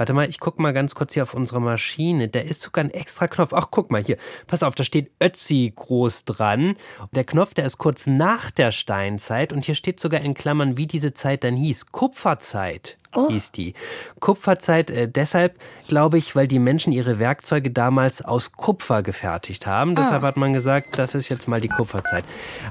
Warte 0.01 0.15
mal, 0.15 0.31
ich 0.31 0.41
guck 0.41 0.59
mal 0.59 0.73
ganz 0.73 0.95
kurz 0.95 1.13
hier 1.13 1.25
auf 1.25 1.35
unsere 1.35 1.61
Maschine. 1.61 2.29
Da 2.29 2.41
ist 2.41 2.63
sogar 2.63 2.83
ein 2.83 2.91
extra 2.91 3.29
Knopf. 3.29 3.53
Ach, 3.53 3.67
guck 3.71 3.91
mal 3.91 4.03
hier. 4.03 4.17
Pass 4.47 4.63
auf, 4.63 4.75
da 4.75 4.83
steht 4.83 5.11
Ötzi 5.23 5.71
groß 5.77 6.25
dran. 6.25 6.77
Der 7.13 7.25
Knopf, 7.25 7.53
der 7.53 7.67
ist 7.67 7.77
kurz 7.77 8.07
nach 8.07 8.51
der 8.51 8.73
Steinzeit 8.73 9.53
und 9.53 9.63
hier 9.63 9.75
steht 9.75 10.01
sogar 10.01 10.23
in 10.23 10.33
Klammern, 10.33 10.79
wie 10.79 10.87
diese 10.87 11.13
Zeit 11.13 11.45
dann 11.45 11.55
hieß. 11.55 11.93
Kupferzeit 11.93 12.97
hieß 13.15 13.53
die. 13.53 13.75
Kupferzeit 14.21 14.91
äh, 14.91 15.09
deshalb, 15.09 15.59
glaube 15.89 16.19
ich, 16.19 16.37
weil 16.37 16.47
die 16.47 16.59
Menschen 16.59 16.93
ihre 16.93 17.19
Werkzeuge 17.19 17.71
damals 17.71 18.23
aus 18.23 18.53
Kupfer 18.53 19.03
gefertigt 19.03 19.67
haben. 19.67 19.95
Deshalb 19.95 20.23
hat 20.23 20.37
man 20.37 20.53
gesagt, 20.53 20.99
das 20.99 21.15
ist 21.15 21.29
jetzt 21.29 21.49
mal 21.49 21.61
die 21.61 21.69
Kupferzeit. 21.69 22.25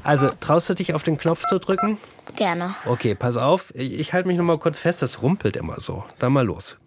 Also, 0.03 0.29
traust 0.39 0.69
du 0.69 0.73
dich 0.75 0.93
auf 0.93 1.03
den 1.03 1.17
Knopf 1.17 1.43
zu 1.45 1.59
drücken? 1.59 1.97
gerne. 2.35 2.75
Okay, 2.85 3.15
pass 3.15 3.37
auf. 3.37 3.73
Ich, 3.75 3.99
ich 3.99 4.13
halte 4.13 4.27
mich 4.27 4.37
noch 4.37 4.45
mal 4.45 4.59
kurz 4.59 4.79
fest. 4.79 5.01
Das 5.01 5.21
rumpelt 5.21 5.57
immer 5.57 5.79
so. 5.79 6.03
Dann 6.19 6.33
mal 6.33 6.45
los. 6.45 6.77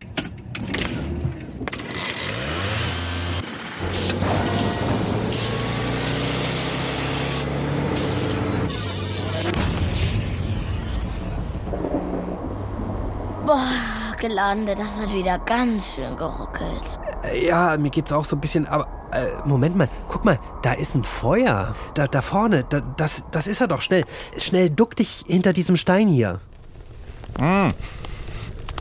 Boah, 13.53 14.17
gelandet. 14.19 14.79
Das 14.79 14.99
hat 14.99 15.13
wieder 15.13 15.39
ganz 15.39 15.95
schön 15.95 16.17
geruckelt. 16.17 16.99
Äh, 17.23 17.47
Ja, 17.47 17.77
mir 17.77 17.91
geht's 17.91 18.11
auch 18.11 18.25
so 18.25 18.37
ein 18.37 18.41
bisschen, 18.41 18.67
aber 18.67 18.87
äh, 19.13 19.27
Moment 19.45 19.77
mal, 19.77 19.91
guck 20.09 20.25
mal, 20.25 20.39
da 20.63 20.73
ist 20.73 20.95
ein 20.95 21.05
Feuer. 21.05 21.75
Da, 21.93 22.07
da 22.07 22.23
vorne, 22.23 22.65
da, 22.67 22.81
das, 22.81 23.25
das 23.31 23.47
ist 23.47 23.61
er 23.61 23.69
doch. 23.69 23.83
Schnell, 23.83 24.05
schnell 24.39 24.71
duck 24.71 24.97
dich 24.97 25.25
hinter 25.27 25.53
diesem 25.53 25.77
Stein 25.77 26.09
hier. 26.09 26.41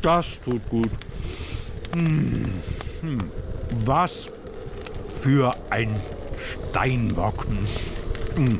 Das 0.01 0.39
tut 0.39 0.69
gut. 0.69 0.89
Hm. 1.97 2.61
Hm. 3.01 3.17
Was 3.83 4.27
für 5.21 5.53
ein 5.69 5.99
Steinbock. 6.37 7.45
Hm. 8.35 8.59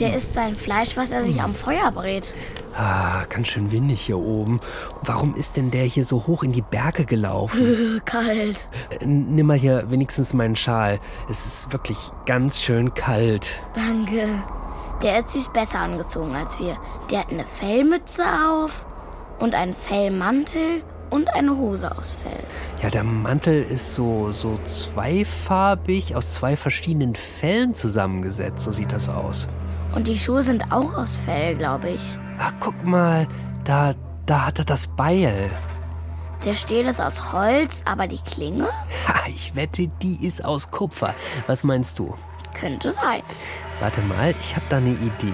Der 0.00 0.16
isst 0.16 0.34
sein 0.34 0.56
Fleisch, 0.56 0.96
was 0.96 1.12
er 1.12 1.22
sich 1.22 1.42
am 1.42 1.54
Feuer 1.54 1.90
brät. 1.92 2.32
Ah, 2.74 3.24
ganz 3.28 3.48
schön 3.48 3.70
windig 3.70 4.00
hier 4.00 4.18
oben. 4.18 4.60
Warum 5.02 5.34
ist 5.34 5.56
denn 5.56 5.70
der 5.70 5.84
hier 5.84 6.04
so 6.06 6.26
hoch 6.26 6.42
in 6.42 6.52
die 6.52 6.62
Berge 6.62 7.04
gelaufen? 7.04 8.00
Kalt. 8.06 8.66
Äh, 8.98 9.04
Nimm 9.06 9.46
mal 9.46 9.58
hier 9.58 9.90
wenigstens 9.90 10.32
meinen 10.32 10.56
Schal. 10.56 10.98
Es 11.28 11.44
ist 11.44 11.72
wirklich 11.72 11.98
ganz 12.24 12.60
schön 12.62 12.94
kalt. 12.94 13.62
Danke. 13.74 14.28
Der 15.02 15.18
Ötzi 15.18 15.38
ist 15.38 15.52
besser 15.52 15.80
angezogen 15.80 16.34
als 16.34 16.58
wir. 16.58 16.78
Der 17.10 17.20
hat 17.20 17.30
eine 17.30 17.44
Fellmütze 17.44 18.24
auf 18.48 18.86
und 19.38 19.54
einen 19.54 19.74
Fellmantel 19.74 20.82
und 21.10 21.34
eine 21.34 21.56
Hose 21.56 21.96
aus 21.96 22.14
Fell. 22.14 22.42
Ja, 22.82 22.88
der 22.90 23.04
Mantel 23.04 23.62
ist 23.62 23.94
so, 23.94 24.32
so 24.32 24.58
zweifarbig, 24.64 26.14
aus 26.16 26.34
zwei 26.34 26.56
verschiedenen 26.56 27.14
Fellen 27.14 27.74
zusammengesetzt. 27.74 28.60
So 28.64 28.72
sieht 28.72 28.92
das 28.92 29.08
aus. 29.08 29.48
Und 29.94 30.06
die 30.06 30.18
Schuhe 30.18 30.42
sind 30.42 30.70
auch 30.72 30.94
aus 30.94 31.16
Fell, 31.16 31.56
glaube 31.56 31.90
ich. 31.90 32.18
Ach, 32.38 32.52
guck 32.60 32.84
mal, 32.84 33.26
da, 33.64 33.94
da 34.26 34.46
hat 34.46 34.58
er 34.58 34.64
das 34.64 34.86
Beil. 34.86 35.50
Der 36.44 36.54
Stiel 36.54 36.86
ist 36.86 37.02
aus 37.02 37.32
Holz, 37.32 37.82
aber 37.84 38.06
die 38.06 38.18
Klinge 38.18 38.68
Ha, 39.06 39.26
ich 39.28 39.54
wette, 39.54 39.88
die 40.00 40.26
ist 40.26 40.44
aus 40.44 40.70
Kupfer. 40.70 41.14
Was 41.46 41.64
meinst 41.64 41.98
du? 41.98 42.14
könnte 42.58 42.92
sein. 42.92 43.22
Warte 43.80 44.00
mal, 44.02 44.34
ich 44.40 44.56
habe 44.56 44.66
da 44.68 44.78
eine 44.78 44.90
Idee. 44.90 45.32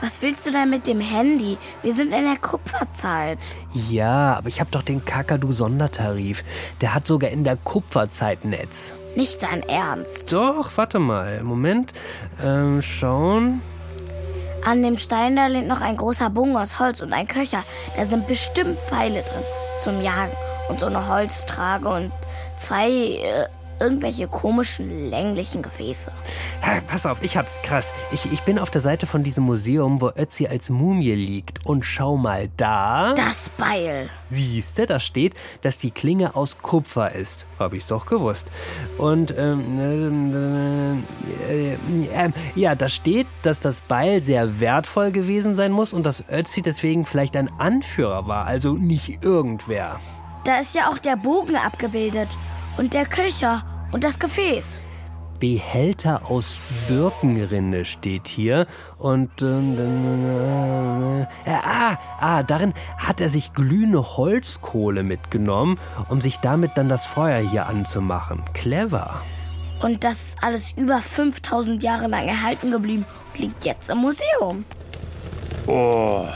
Was 0.00 0.22
willst 0.22 0.46
du 0.46 0.52
denn 0.52 0.70
mit 0.70 0.86
dem 0.86 1.00
Handy? 1.00 1.58
Wir 1.82 1.94
sind 1.94 2.14
in 2.14 2.24
der 2.24 2.36
Kupferzeit. 2.38 3.38
Ja, 3.74 4.36
aber 4.36 4.48
ich 4.48 4.60
habe 4.60 4.70
doch 4.70 4.82
den 4.82 5.04
Kakadu-Sondertarif. 5.04 6.44
Der 6.80 6.94
hat 6.94 7.06
sogar 7.06 7.30
in 7.30 7.42
der 7.44 7.56
Kupferzeit 7.56 8.44
Netz. 8.44 8.94
Nicht 9.18 9.42
dein 9.42 9.64
Ernst. 9.64 10.32
Doch, 10.32 10.70
warte 10.76 11.00
mal. 11.00 11.42
Moment. 11.42 11.92
Ähm, 12.40 12.80
schauen. 12.82 13.60
An 14.64 14.80
dem 14.84 14.96
Stein 14.96 15.34
da 15.34 15.48
lehnt 15.48 15.66
noch 15.66 15.80
ein 15.80 15.96
großer 15.96 16.30
Bogen 16.30 16.56
aus 16.56 16.78
Holz 16.78 17.00
und 17.00 17.12
ein 17.12 17.26
Köcher. 17.26 17.64
Da 17.96 18.04
sind 18.04 18.28
bestimmt 18.28 18.78
Pfeile 18.78 19.22
drin 19.22 19.42
zum 19.82 20.00
Jagen. 20.02 20.30
Und 20.68 20.78
so 20.78 20.86
eine 20.86 21.08
Holztrage 21.08 21.88
und 21.88 22.12
zwei 22.58 22.88
äh, 22.88 23.46
irgendwelche 23.80 24.28
komischen 24.28 25.10
länglichen 25.10 25.62
Gefäße. 25.62 26.12
Ha, 26.62 26.80
pass 26.86 27.06
auf, 27.06 27.22
ich 27.22 27.36
hab's 27.36 27.58
krass. 27.62 27.92
Ich, 28.12 28.30
ich 28.32 28.40
bin 28.42 28.58
auf 28.58 28.70
der 28.70 28.80
Seite 28.80 29.06
von 29.06 29.22
diesem 29.22 29.44
Museum, 29.44 30.00
wo 30.00 30.10
Ötzi 30.16 30.46
als 30.46 30.70
Mumie 30.70 31.14
liegt. 31.14 31.64
Und 31.66 31.84
schau 31.84 32.16
mal 32.16 32.48
da. 32.56 33.14
Das 33.14 33.50
Beil. 33.50 34.08
Siehste, 34.28 34.86
da 34.86 35.00
steht, 35.00 35.34
dass 35.62 35.78
die 35.78 35.90
Klinge 35.90 36.36
aus 36.36 36.58
Kupfer 36.58 37.14
ist. 37.14 37.46
Hab 37.58 37.72
ich's 37.72 37.86
doch 37.88 38.06
gewusst. 38.06 38.48
Und 38.96 39.34
ähm, 39.36 41.04
äh, 41.48 41.72
äh, 41.72 41.74
äh, 41.74 42.30
ja, 42.54 42.74
da 42.74 42.88
steht, 42.88 43.26
dass 43.42 43.60
das 43.60 43.80
Beil 43.80 44.22
sehr 44.22 44.60
wertvoll 44.60 45.10
gewesen 45.10 45.56
sein 45.56 45.72
muss 45.72 45.92
und 45.92 46.04
dass 46.04 46.24
Ötzi 46.30 46.62
deswegen 46.62 47.04
vielleicht 47.04 47.36
ein 47.36 47.50
Anführer 47.58 48.28
war, 48.28 48.46
also 48.46 48.74
nicht 48.74 49.22
irgendwer. 49.22 50.00
Da 50.44 50.60
ist 50.60 50.74
ja 50.74 50.88
auch 50.88 50.98
der 50.98 51.16
Bogen 51.16 51.56
abgebildet. 51.56 52.28
Und 52.78 52.94
der 52.94 53.06
Köcher 53.06 53.64
und 53.92 54.04
das 54.04 54.18
Gefäß. 54.18 54.80
Behälter 55.40 56.30
aus 56.30 56.58
Birkenrinde 56.88 57.84
steht 57.84 58.28
hier. 58.28 58.66
Und 58.98 59.30
ähm, 59.42 61.26
äh, 61.44 61.50
äh, 61.50 61.58
ah, 61.62 61.98
ah, 62.20 62.42
darin 62.42 62.74
hat 62.96 63.20
er 63.20 63.28
sich 63.28 63.52
glühende 63.52 64.16
Holzkohle 64.16 65.02
mitgenommen, 65.02 65.78
um 66.08 66.20
sich 66.20 66.38
damit 66.38 66.72
dann 66.76 66.88
das 66.88 67.06
Feuer 67.06 67.40
hier 67.40 67.66
anzumachen. 67.66 68.42
Clever. 68.54 69.22
Und 69.82 70.02
das 70.02 70.22
ist 70.22 70.42
alles 70.42 70.72
über 70.72 71.00
5000 71.00 71.82
Jahre 71.82 72.08
lang 72.08 72.26
erhalten 72.26 72.70
geblieben 72.70 73.04
und 73.32 73.40
liegt 73.40 73.64
jetzt 73.64 73.90
im 73.90 73.98
Museum. 73.98 74.64
Oh, 75.66 76.26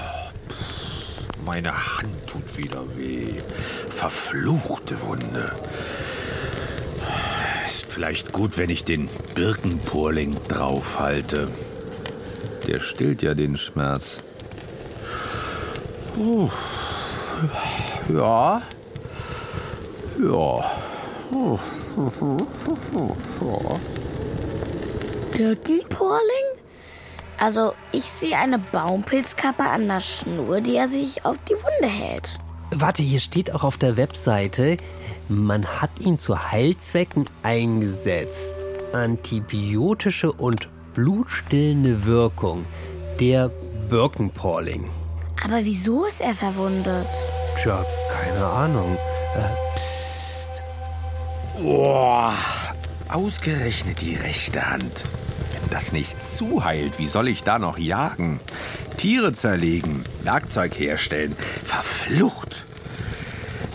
meine 1.44 1.72
Hand 1.72 2.26
tut 2.26 2.56
wieder 2.56 2.82
weh. 2.96 3.40
Verfluchte 3.88 5.00
Wunde. 5.02 5.52
Ist 7.66 7.92
vielleicht 7.92 8.32
gut, 8.32 8.59
wenn 8.59 8.71
ich 8.71 8.85
den 8.85 9.09
Birkenpurling 9.35 10.37
draufhalte. 10.49 11.49
Der 12.66 12.80
stillt 12.80 13.23
ja 13.23 13.35
den 13.35 13.56
Schmerz. 13.56 14.23
Puh. 16.14 16.50
Ja. 18.12 18.62
Ja. 20.23 20.71
Birkenporling? 25.32 26.21
Also, 27.38 27.75
ich 27.90 28.04
sehe 28.04 28.37
eine 28.37 28.59
Baumpilzkappe 28.59 29.64
an 29.64 29.88
der 29.88 30.00
Schnur, 30.00 30.61
die 30.61 30.76
er 30.76 30.87
sich 30.87 31.25
auf 31.25 31.38
die 31.38 31.54
Wunde 31.54 31.92
hält. 31.92 32.38
Warte, 32.71 33.02
hier 33.02 33.21
steht 33.21 33.52
auch 33.52 33.64
auf 33.64 33.78
der 33.78 33.97
Webseite, 33.97 34.76
Man 35.37 35.65
hat 35.65 35.99
ihn 36.01 36.19
zu 36.19 36.53
Heilzwecken 36.53 37.25
eingesetzt. 37.43 38.55
Antibiotische 38.93 40.31
und 40.31 40.69
blutstillende 40.95 42.05
Wirkung. 42.05 42.67
Der 43.19 43.51
Birkenporling. 43.89 44.91
Aber 45.43 45.65
wieso 45.65 46.05
ist 46.05 46.21
er 46.21 46.35
verwundet? 46.35 47.09
Tja, 47.61 47.85
keine 48.12 48.45
Ahnung. 48.45 48.97
Äh, 49.35 49.75
psst. 49.75 50.62
Boah, 51.59 52.35
ausgerechnet 53.09 54.03
die 54.03 54.17
rechte 54.17 54.69
Hand. 54.71 55.07
Wenn 55.53 55.71
das 55.71 55.93
nicht 55.93 56.23
zuheilt, 56.23 56.99
wie 56.99 57.09
soll 57.09 57.29
ich 57.29 57.43
da 57.43 57.59
noch 57.59 57.79
jagen? 57.79 58.39
Tiere 58.99 59.33
zerlegen, 59.33 60.05
Werkzeug 60.23 60.79
herstellen. 60.79 61.35
Verflucht. 61.65 62.67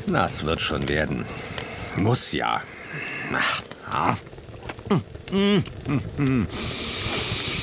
Das 0.08 0.46
wird 0.46 0.62
schon 0.62 0.88
werden. 0.88 1.26
Muss 1.98 2.32
ja. 2.32 2.62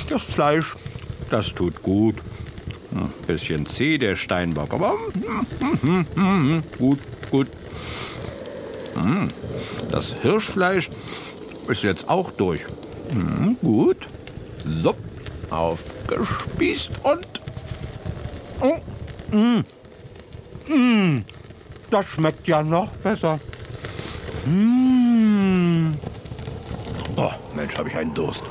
Das 0.09 0.23
Fleisch, 0.23 0.75
das 1.29 1.53
tut 1.53 1.81
gut. 1.81 2.15
Bisschen 3.27 3.65
zäh, 3.65 3.97
der 3.97 4.15
Steinbock, 4.15 4.73
aber 4.73 4.95
gut, 6.77 6.99
gut. 7.31 7.47
Das 9.91 10.13
Hirschfleisch 10.21 10.89
ist 11.67 11.83
jetzt 11.83 12.07
auch 12.07 12.31
durch. 12.31 12.61
Gut. 13.61 14.07
So, 14.65 14.95
aufgespießt 15.49 16.91
und... 17.03 17.27
Oh. 18.61 18.77
Mm. 19.35 19.63
Mm. 20.67 21.25
Das 21.95 22.07
schmeckt 22.07 22.45
ja 22.45 22.61
noch 22.61 22.91
besser. 22.91 23.39
Mm. 24.45 25.93
Oh, 27.15 27.31
Mensch, 27.55 27.77
habe 27.77 27.87
ich 27.87 27.95
einen 27.95 28.13
Durst. 28.13 28.43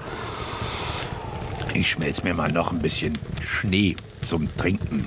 Ich 1.75 1.91
schmelz 1.91 2.23
mir 2.23 2.33
mal 2.33 2.51
noch 2.51 2.73
ein 2.73 2.79
bisschen 2.79 3.19
Schnee 3.43 3.97
zum 4.23 4.51
Trinken. 4.57 5.07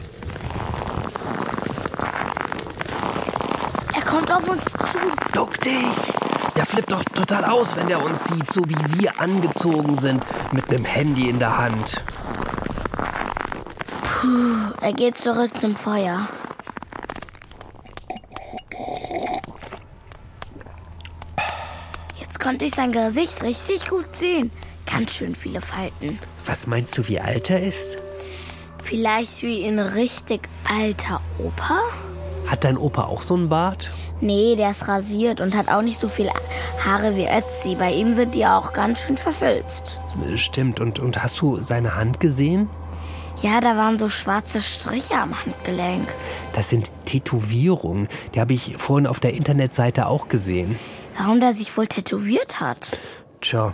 Er 3.95 4.01
kommt 4.03 4.31
auf 4.31 4.47
uns 4.47 4.65
zu. 4.65 4.99
Duck 5.33 5.59
dich! 5.61 5.73
Der 6.55 6.67
flippt 6.67 6.91
doch 6.91 7.03
total 7.05 7.43
aus, 7.43 7.75
wenn 7.75 7.87
der 7.87 8.05
uns 8.05 8.25
sieht, 8.25 8.53
so 8.53 8.61
wie 8.69 8.99
wir 8.99 9.19
angezogen 9.19 9.95
sind, 9.95 10.23
mit 10.51 10.69
einem 10.69 10.85
Handy 10.85 11.27
in 11.27 11.39
der 11.39 11.57
Hand. 11.57 12.03
Puh, 14.03 14.73
er 14.79 14.93
geht 14.93 15.17
zurück 15.17 15.57
zum 15.59 15.75
Feuer. 15.75 16.27
Konnte 22.47 22.63
ich 22.63 22.75
sein 22.75 22.93
Gesicht 22.93 23.43
richtig 23.43 23.89
gut 23.89 24.15
sehen. 24.15 24.51
Ganz 24.89 25.15
schön 25.15 25.35
viele 25.35 25.59
Falten. 25.59 26.17
Was 26.45 26.65
meinst 26.65 26.97
du, 26.97 27.05
wie 27.09 27.19
alt 27.19 27.49
er 27.49 27.61
ist? 27.61 27.97
Vielleicht 28.81 29.41
wie 29.41 29.67
ein 29.67 29.79
richtig 29.79 30.47
alter 30.73 31.19
Opa? 31.39 31.77
Hat 32.45 32.63
dein 32.63 32.77
Opa 32.77 33.03
auch 33.03 33.21
so 33.21 33.33
einen 33.33 33.49
Bart? 33.49 33.89
Nee, 34.21 34.55
der 34.55 34.71
ist 34.71 34.87
rasiert 34.87 35.41
und 35.41 35.57
hat 35.57 35.67
auch 35.67 35.81
nicht 35.81 35.99
so 35.99 36.07
viel 36.07 36.29
Haare 36.85 37.17
wie 37.17 37.27
Ötzi. 37.27 37.75
Bei 37.75 37.91
ihm 37.91 38.13
sind 38.13 38.33
die 38.33 38.45
auch 38.45 38.71
ganz 38.71 39.01
schön 39.01 39.17
verfilzt. 39.17 39.99
Stimmt. 40.37 40.79
Und, 40.79 40.99
und 40.99 41.21
hast 41.21 41.41
du 41.41 41.61
seine 41.61 41.95
Hand 41.95 42.21
gesehen? 42.21 42.69
Ja, 43.41 43.59
da 43.59 43.75
waren 43.75 43.97
so 43.97 44.07
schwarze 44.07 44.61
Striche 44.61 45.15
am 45.15 45.35
Handgelenk. 45.37 46.07
Das 46.53 46.69
sind 46.69 46.89
Tätowierungen. 47.03 48.07
Die 48.33 48.39
habe 48.39 48.53
ich 48.53 48.77
vorhin 48.77 49.05
auf 49.05 49.19
der 49.19 49.33
Internetseite 49.33 50.07
auch 50.07 50.29
gesehen. 50.29 50.79
Warum 51.17 51.39
der 51.39 51.53
sich 51.53 51.75
wohl 51.75 51.87
tätowiert 51.87 52.59
hat? 52.59 52.91
Tja, 53.41 53.73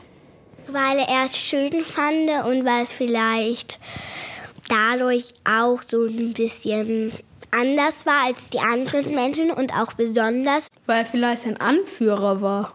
Weil 0.67 1.00
er 1.00 1.25
es 1.25 1.38
schön 1.38 1.83
fand 1.83 2.29
und 2.45 2.65
weil 2.65 2.83
es 2.83 2.93
vielleicht 2.93 3.79
dadurch 4.69 5.34
auch 5.43 5.82
so 5.82 6.06
ein 6.06 6.34
bisschen 6.34 7.12
anders 7.51 8.06
war 8.06 8.25
als 8.25 8.49
die 8.49 8.60
anderen 8.60 9.13
Menschen 9.13 9.51
und 9.51 9.73
auch 9.73 9.93
besonders. 9.93 10.67
Weil 10.86 10.99
er 10.99 11.06
vielleicht 11.06 11.45
ein 11.45 11.60
Anführer 11.60 12.41
war. 12.41 12.73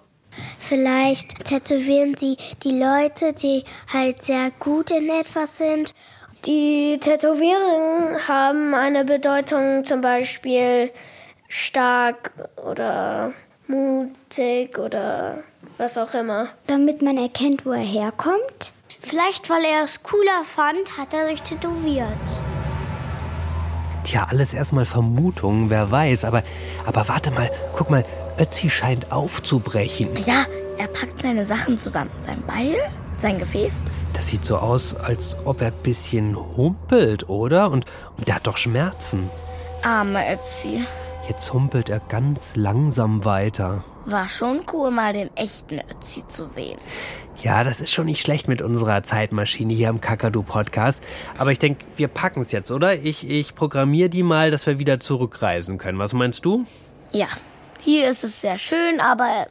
Vielleicht 0.58 1.44
tätowieren 1.44 2.14
sie 2.16 2.36
die 2.62 2.78
Leute, 2.78 3.32
die 3.32 3.64
halt 3.92 4.22
sehr 4.22 4.50
gut 4.58 4.90
in 4.90 5.08
etwas 5.08 5.58
sind. 5.58 5.94
Die 6.46 6.98
Tätowierungen 7.00 8.28
haben 8.28 8.74
eine 8.74 9.04
Bedeutung, 9.04 9.82
zum 9.84 10.00
Beispiel 10.00 10.92
stark 11.48 12.32
oder 12.64 13.32
mutig 13.68 14.78
oder 14.78 15.38
was 15.76 15.96
auch 15.98 16.12
immer. 16.14 16.48
Damit 16.66 17.02
man 17.02 17.16
erkennt, 17.18 17.64
wo 17.64 17.70
er 17.70 17.78
herkommt. 17.78 18.72
Vielleicht, 19.00 19.48
weil 19.48 19.64
er 19.64 19.84
es 19.84 20.02
cooler 20.02 20.42
fand, 20.44 20.98
hat 20.98 21.14
er 21.14 21.28
sich 21.28 21.42
tätowiert. 21.42 22.06
tja, 24.04 24.26
alles 24.28 24.52
erstmal 24.54 24.84
Vermutungen, 24.86 25.70
wer 25.70 25.90
weiß. 25.90 26.24
Aber, 26.24 26.42
aber 26.86 27.08
warte 27.08 27.30
mal, 27.30 27.50
guck 27.76 27.90
mal, 27.90 28.04
Ötzi 28.38 28.70
scheint 28.70 29.12
aufzubrechen. 29.12 30.08
Ja, 30.24 30.46
er 30.78 30.88
packt 30.88 31.20
seine 31.22 31.44
Sachen 31.44 31.76
zusammen. 31.76 32.10
Sein 32.24 32.42
Beil, 32.46 32.76
sein 33.20 33.38
Gefäß. 33.38 33.84
Das 34.14 34.28
sieht 34.28 34.44
so 34.44 34.56
aus, 34.56 34.94
als 34.94 35.36
ob 35.44 35.60
er 35.60 35.68
ein 35.68 35.82
bisschen 35.82 36.36
humpelt, 36.56 37.28
oder? 37.28 37.70
Und, 37.70 37.84
und 38.16 38.26
der 38.26 38.36
hat 38.36 38.46
doch 38.46 38.56
Schmerzen. 38.56 39.28
Arme 39.82 40.22
Ötzi. 40.32 40.84
Jetzt 41.28 41.52
humpelt 41.52 41.90
er 41.90 42.00
ganz 42.00 42.56
langsam 42.56 43.26
weiter. 43.26 43.84
War 44.06 44.28
schon 44.28 44.60
cool, 44.72 44.90
mal 44.90 45.12
den 45.12 45.28
echten 45.36 45.78
Ötzi 45.78 46.26
zu 46.26 46.46
sehen. 46.46 46.78
Ja, 47.42 47.64
das 47.64 47.80
ist 47.80 47.92
schon 47.92 48.06
nicht 48.06 48.22
schlecht 48.22 48.48
mit 48.48 48.62
unserer 48.62 49.02
Zeitmaschine 49.02 49.74
hier 49.74 49.90
im 49.90 50.00
Kakadu-Podcast. 50.00 51.02
Aber 51.36 51.52
ich 51.52 51.58
denke, 51.58 51.84
wir 51.96 52.08
packen 52.08 52.40
es 52.40 52.50
jetzt, 52.50 52.70
oder? 52.70 52.96
Ich, 52.96 53.28
ich 53.28 53.54
programmiere 53.54 54.08
die 54.08 54.22
mal, 54.22 54.50
dass 54.50 54.66
wir 54.66 54.78
wieder 54.78 55.00
zurückreisen 55.00 55.76
können. 55.76 55.98
Was 55.98 56.14
meinst 56.14 56.46
du? 56.46 56.64
Ja, 57.12 57.28
hier 57.80 58.08
ist 58.08 58.24
es 58.24 58.40
sehr 58.40 58.56
schön, 58.56 58.98
aber 58.98 59.48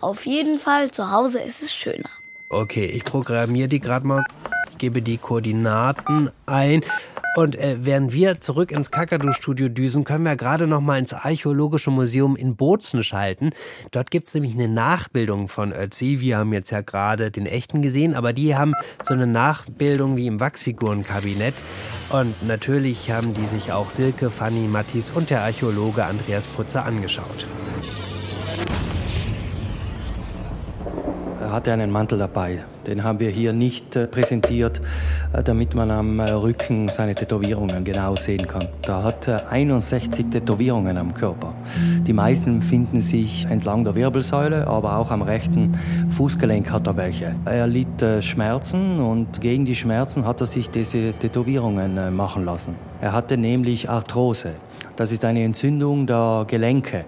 auf 0.00 0.26
jeden 0.26 0.58
Fall 0.58 0.90
zu 0.90 1.10
Hause 1.10 1.40
ist 1.40 1.62
es 1.62 1.74
schöner. 1.74 2.10
Okay, 2.50 2.84
ich 2.84 3.04
programmiere 3.04 3.68
die 3.68 3.80
gerade 3.80 4.06
mal, 4.06 4.22
gebe 4.76 5.00
die 5.00 5.16
Koordinaten 5.16 6.30
ein. 6.46 6.84
Und 7.34 7.56
äh, 7.56 7.76
während 7.80 8.12
wir 8.12 8.40
zurück 8.40 8.70
ins 8.70 8.90
Kakadu-Studio 8.90 9.68
düsen, 9.68 10.04
können 10.04 10.24
wir 10.24 10.36
gerade 10.36 10.66
noch 10.66 10.80
mal 10.80 10.98
ins 10.98 11.12
Archäologische 11.12 11.90
Museum 11.90 12.36
in 12.36 12.56
Bozen 12.56 13.02
schalten. 13.02 13.50
Dort 13.90 14.10
gibt 14.10 14.26
es 14.26 14.34
nämlich 14.34 14.54
eine 14.54 14.68
Nachbildung 14.68 15.48
von 15.48 15.72
Ötzi. 15.72 16.20
Wir 16.20 16.38
haben 16.38 16.52
jetzt 16.52 16.70
ja 16.70 16.80
gerade 16.80 17.30
den 17.30 17.46
echten 17.46 17.82
gesehen, 17.82 18.14
aber 18.14 18.32
die 18.32 18.54
haben 18.54 18.74
so 19.02 19.14
eine 19.14 19.26
Nachbildung 19.26 20.16
wie 20.16 20.26
im 20.26 20.38
Wachsfigurenkabinett. 20.38 21.54
Und 22.10 22.46
natürlich 22.46 23.10
haben 23.10 23.34
die 23.34 23.46
sich 23.46 23.72
auch 23.72 23.90
Silke, 23.90 24.30
Fanny, 24.30 24.68
Mattis 24.68 25.10
und 25.10 25.30
der 25.30 25.42
Archäologe 25.42 26.04
Andreas 26.04 26.46
Putzer 26.46 26.84
angeschaut. 26.84 27.46
Hatte 31.54 31.72
einen 31.72 31.90
Mantel 31.90 32.18
dabei. 32.18 32.64
Den 32.86 33.04
haben 33.04 33.20
wir 33.20 33.30
hier 33.30 33.52
nicht 33.52 33.96
äh, 33.96 34.06
präsentiert, 34.06 34.80
äh, 35.32 35.42
damit 35.42 35.74
man 35.74 35.90
am 35.90 36.18
äh, 36.18 36.30
Rücken 36.30 36.88
seine 36.88 37.14
Tätowierungen 37.14 37.84
genau 37.84 38.16
sehen 38.16 38.46
kann. 38.46 38.68
Da 38.82 39.02
hat 39.02 39.28
er 39.28 39.48
61 39.50 40.26
Tätowierungen 40.30 40.98
am 40.98 41.14
Körper. 41.14 41.54
Die 42.06 42.12
meisten 42.12 42.60
finden 42.60 43.00
sich 43.00 43.46
entlang 43.46 43.84
der 43.84 43.94
Wirbelsäule, 43.94 44.66
aber 44.66 44.96
auch 44.96 45.10
am 45.10 45.22
rechten 45.22 45.78
Fußgelenk 46.10 46.70
hat 46.70 46.86
er 46.86 46.96
welche. 46.96 47.34
Er 47.44 47.66
litt 47.66 48.04
Schmerzen 48.20 48.98
und 49.00 49.40
gegen 49.40 49.64
die 49.64 49.74
Schmerzen 49.76 50.26
hat 50.26 50.40
er 50.40 50.46
sich 50.46 50.70
diese 50.70 51.12
Tätowierungen 51.12 52.14
machen 52.14 52.44
lassen. 52.44 52.74
Er 53.00 53.12
hatte 53.12 53.36
nämlich 53.36 53.88
Arthrose. 53.88 54.54
Das 54.96 55.10
ist 55.10 55.24
eine 55.24 55.42
Entzündung 55.42 56.06
der 56.06 56.44
Gelenke 56.46 57.04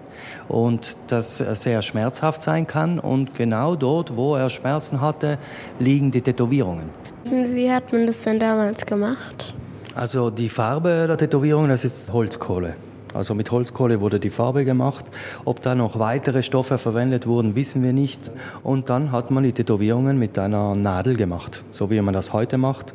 und 0.49 0.97
das 1.07 1.37
sehr 1.37 1.81
schmerzhaft 1.81 2.41
sein 2.41 2.67
kann. 2.67 2.99
Und 2.99 3.33
genau 3.35 3.75
dort, 3.75 4.15
wo 4.15 4.35
er 4.35 4.49
Schmerzen 4.49 4.99
hatte, 4.99 5.37
liegen 5.79 6.11
die 6.11 6.21
Tätowierungen. 6.21 6.89
Wie 7.23 7.71
hat 7.71 7.91
man 7.93 8.07
das 8.07 8.23
denn 8.23 8.39
damals 8.39 8.85
gemacht? 8.85 9.53
Also 9.95 10.29
die 10.29 10.49
Farbe 10.49 11.05
der 11.07 11.17
Tätowierung, 11.17 11.69
das 11.69 11.85
ist 11.85 12.11
Holzkohle. 12.11 12.75
Also 13.13 13.33
mit 13.33 13.49
Holzkohle 13.49 13.99
wurde 13.99 14.19
die 14.19 14.29
Farbe 14.29 14.63
gemacht. 14.65 15.05
Ob 15.45 15.61
da 15.61 15.73
noch 15.73 15.97
weitere 15.97 16.43
Stoffe 16.43 16.77
verwendet 16.77 17.25
wurden, 17.25 17.55
wissen 17.55 17.81
wir 17.83 17.93
nicht. 17.93 18.31
Und 18.63 18.89
dann 18.89 19.11
hat 19.11 19.31
man 19.31 19.43
die 19.43 19.53
Tätowierungen 19.53 20.19
mit 20.19 20.37
einer 20.37 20.75
Nadel 20.75 21.15
gemacht, 21.15 21.63
so 21.71 21.89
wie 21.89 21.99
man 22.01 22.13
das 22.13 22.33
heute 22.33 22.57
macht. 22.57 22.93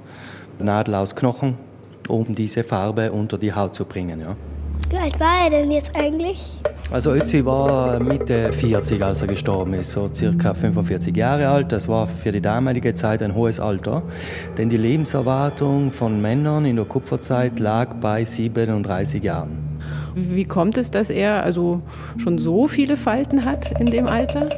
Nadel 0.58 0.94
aus 0.94 1.16
Knochen, 1.16 1.56
um 2.08 2.34
diese 2.34 2.62
Farbe 2.62 3.10
unter 3.10 3.38
die 3.38 3.52
Haut 3.52 3.74
zu 3.74 3.84
bringen. 3.84 4.20
Ja. 4.20 4.36
Wie 4.92 4.98
alt 4.98 5.18
war 5.18 5.44
er 5.44 5.48
denn 5.48 5.70
jetzt 5.70 5.90
eigentlich? 5.96 6.60
Also 6.90 7.14
Ötzi 7.14 7.42
war 7.46 7.98
Mitte 7.98 8.52
40, 8.52 9.02
als 9.02 9.22
er 9.22 9.28
gestorben 9.28 9.72
ist, 9.72 9.92
so 9.92 10.06
circa 10.12 10.52
45 10.52 11.16
Jahre 11.16 11.48
alt. 11.48 11.72
Das 11.72 11.88
war 11.88 12.06
für 12.06 12.30
die 12.30 12.42
damalige 12.42 12.92
Zeit 12.92 13.22
ein 13.22 13.34
hohes 13.34 13.58
Alter, 13.58 14.02
denn 14.58 14.68
die 14.68 14.76
Lebenserwartung 14.76 15.92
von 15.92 16.20
Männern 16.20 16.66
in 16.66 16.76
der 16.76 16.84
Kupferzeit 16.84 17.58
lag 17.58 17.94
bei 18.02 18.22
37 18.22 19.24
Jahren. 19.24 19.80
Wie 20.14 20.44
kommt 20.44 20.76
es, 20.76 20.90
dass 20.90 21.08
er 21.08 21.42
also 21.42 21.80
schon 22.18 22.36
so 22.36 22.68
viele 22.68 22.98
Falten 22.98 23.46
hat 23.46 23.80
in 23.80 23.86
dem 23.86 24.06
Alter? 24.06 24.50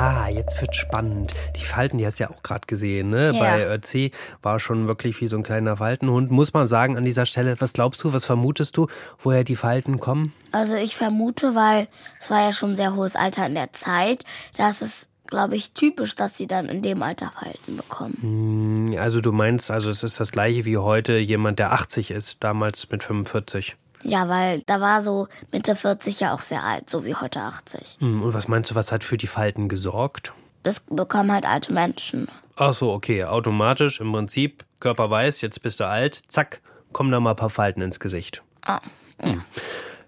Ah, 0.00 0.30
jetzt 0.30 0.58
wird 0.62 0.74
spannend. 0.74 1.34
Die 1.56 1.64
Falten, 1.66 1.98
die 1.98 2.06
hast 2.06 2.18
du 2.18 2.24
ja 2.24 2.30
auch 2.30 2.42
gerade 2.42 2.66
gesehen, 2.66 3.10
ne? 3.10 3.32
Ja. 3.34 3.38
Bei 3.38 3.66
Ötzi 3.66 4.12
war 4.40 4.58
schon 4.58 4.86
wirklich 4.86 5.20
wie 5.20 5.26
so 5.26 5.36
ein 5.36 5.42
kleiner 5.42 5.76
Faltenhund. 5.76 6.30
Muss 6.30 6.54
man 6.54 6.66
sagen 6.66 6.96
an 6.96 7.04
dieser 7.04 7.26
Stelle, 7.26 7.60
was 7.60 7.74
glaubst 7.74 8.02
du, 8.02 8.14
was 8.14 8.24
vermutest 8.24 8.78
du, 8.78 8.86
woher 9.18 9.44
die 9.44 9.56
Falten 9.56 10.00
kommen? 10.00 10.32
Also 10.52 10.74
ich 10.74 10.96
vermute, 10.96 11.54
weil 11.54 11.86
es 12.18 12.30
war 12.30 12.40
ja 12.40 12.54
schon 12.54 12.70
ein 12.70 12.76
sehr 12.76 12.94
hohes 12.96 13.14
Alter 13.14 13.44
in 13.44 13.54
der 13.54 13.74
Zeit, 13.74 14.24
dass 14.56 14.80
es, 14.80 15.10
glaube 15.26 15.56
ich, 15.56 15.74
typisch, 15.74 16.16
dass 16.16 16.38
sie 16.38 16.46
dann 16.46 16.70
in 16.70 16.80
dem 16.80 17.02
Alter 17.02 17.30
Falten 17.38 17.76
bekommen. 17.76 18.96
Also 18.98 19.20
du 19.20 19.32
meinst, 19.32 19.70
also 19.70 19.90
es 19.90 20.02
ist 20.02 20.18
das 20.18 20.32
gleiche 20.32 20.64
wie 20.64 20.78
heute 20.78 21.18
jemand, 21.18 21.58
der 21.58 21.72
80 21.72 22.10
ist, 22.12 22.42
damals 22.42 22.88
mit 22.90 23.02
45. 23.02 23.76
Ja, 24.02 24.28
weil 24.28 24.62
da 24.66 24.80
war 24.80 25.02
so 25.02 25.28
Mitte 25.52 25.76
40 25.76 26.20
ja 26.20 26.32
auch 26.34 26.40
sehr 26.42 26.64
alt, 26.64 26.88
so 26.88 27.04
wie 27.04 27.14
heute 27.14 27.40
80. 27.40 27.98
Hm, 28.00 28.22
Und 28.22 28.32
was 28.34 28.48
meinst 28.48 28.70
du, 28.70 28.74
was 28.74 28.92
hat 28.92 29.04
für 29.04 29.16
die 29.18 29.26
Falten 29.26 29.68
gesorgt? 29.68 30.32
Das 30.62 30.80
bekommen 30.80 31.32
halt 31.32 31.46
alte 31.46 31.72
Menschen. 31.72 32.28
Ach 32.56 32.74
so, 32.74 32.92
okay, 32.92 33.24
automatisch 33.24 34.00
im 34.00 34.12
Prinzip, 34.12 34.64
Körper 34.80 35.10
weiß, 35.10 35.40
jetzt 35.40 35.62
bist 35.62 35.80
du 35.80 35.86
alt, 35.86 36.20
zack, 36.28 36.60
kommen 36.92 37.10
da 37.10 37.20
mal 37.20 37.30
ein 37.30 37.36
paar 37.36 37.50
Falten 37.50 37.80
ins 37.82 38.00
Gesicht. 38.00 38.42
Ah, 38.66 38.80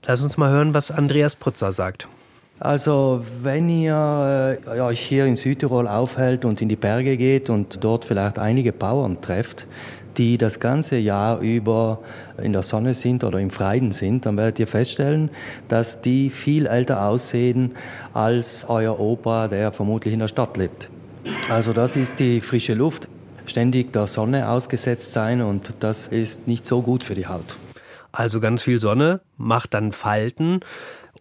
Lass 0.05 0.23
uns 0.23 0.37
mal 0.37 0.51
hören, 0.51 0.75
was 0.75 0.91
Andreas 0.91 1.37
Prutzer 1.37 1.71
sagt. 1.73 2.09
Also 2.59 3.25
wenn 3.43 3.69
ihr 3.69 4.59
äh, 4.67 4.81
euch 4.81 5.01
hier 5.01 5.27
in 5.27 5.37
Südtirol 5.37 5.88
aufhält 5.88 6.45
und 6.45 6.62
in 6.62 6.69
die 6.69 6.77
Berge 6.77 7.17
geht 7.17 7.51
und 7.51 7.83
dort 7.83 8.05
vielleicht 8.05 8.38
einige 8.38 8.73
Bauern 8.73 9.21
trefft, 9.21 9.67
die 10.17 10.38
das 10.38 10.61
ganze 10.61 10.97
Jahr 10.99 11.41
über 11.41 12.01
in 12.41 12.53
der 12.53 12.62
Sonne 12.62 12.95
sind 12.95 13.25
oder 13.25 13.38
im 13.38 13.51
Freien 13.51 13.93
sind, 13.93 14.27
dann 14.27 14.37
werdet 14.37 14.59
ihr 14.59 14.67
feststellen, 14.67 15.31
dass 15.69 16.03
die 16.03 16.31
viel 16.31 16.67
älter 16.67 17.07
aussehen 17.07 17.73
als 18.12 18.67
euer 18.69 19.01
Opa, 19.01 19.49
der 19.49 19.73
vermutlich 19.73 20.12
in 20.12 20.21
der 20.21 20.29
Stadt 20.29 20.57
lebt. 20.57 20.91
Also 21.49 21.73
das 21.73 21.97
ist 21.97 22.19
die 22.19 22.41
frische 22.41 22.75
Luft, 22.75 23.09
ständig 23.47 23.93
der 23.93 24.07
Sonne 24.07 24.49
ausgesetzt 24.49 25.12
sein 25.12 25.41
und 25.41 25.75
das 25.81 26.09
ist 26.09 26.47
nicht 26.47 26.67
so 26.67 26.83
gut 26.83 27.05
für 27.05 27.15
die 27.15 27.27
Haut. 27.27 27.57
Also 28.12 28.41
ganz 28.41 28.62
viel 28.62 28.79
Sonne, 28.79 29.21
macht 29.38 29.73
dann 29.75 29.93
Falten. 29.93 30.61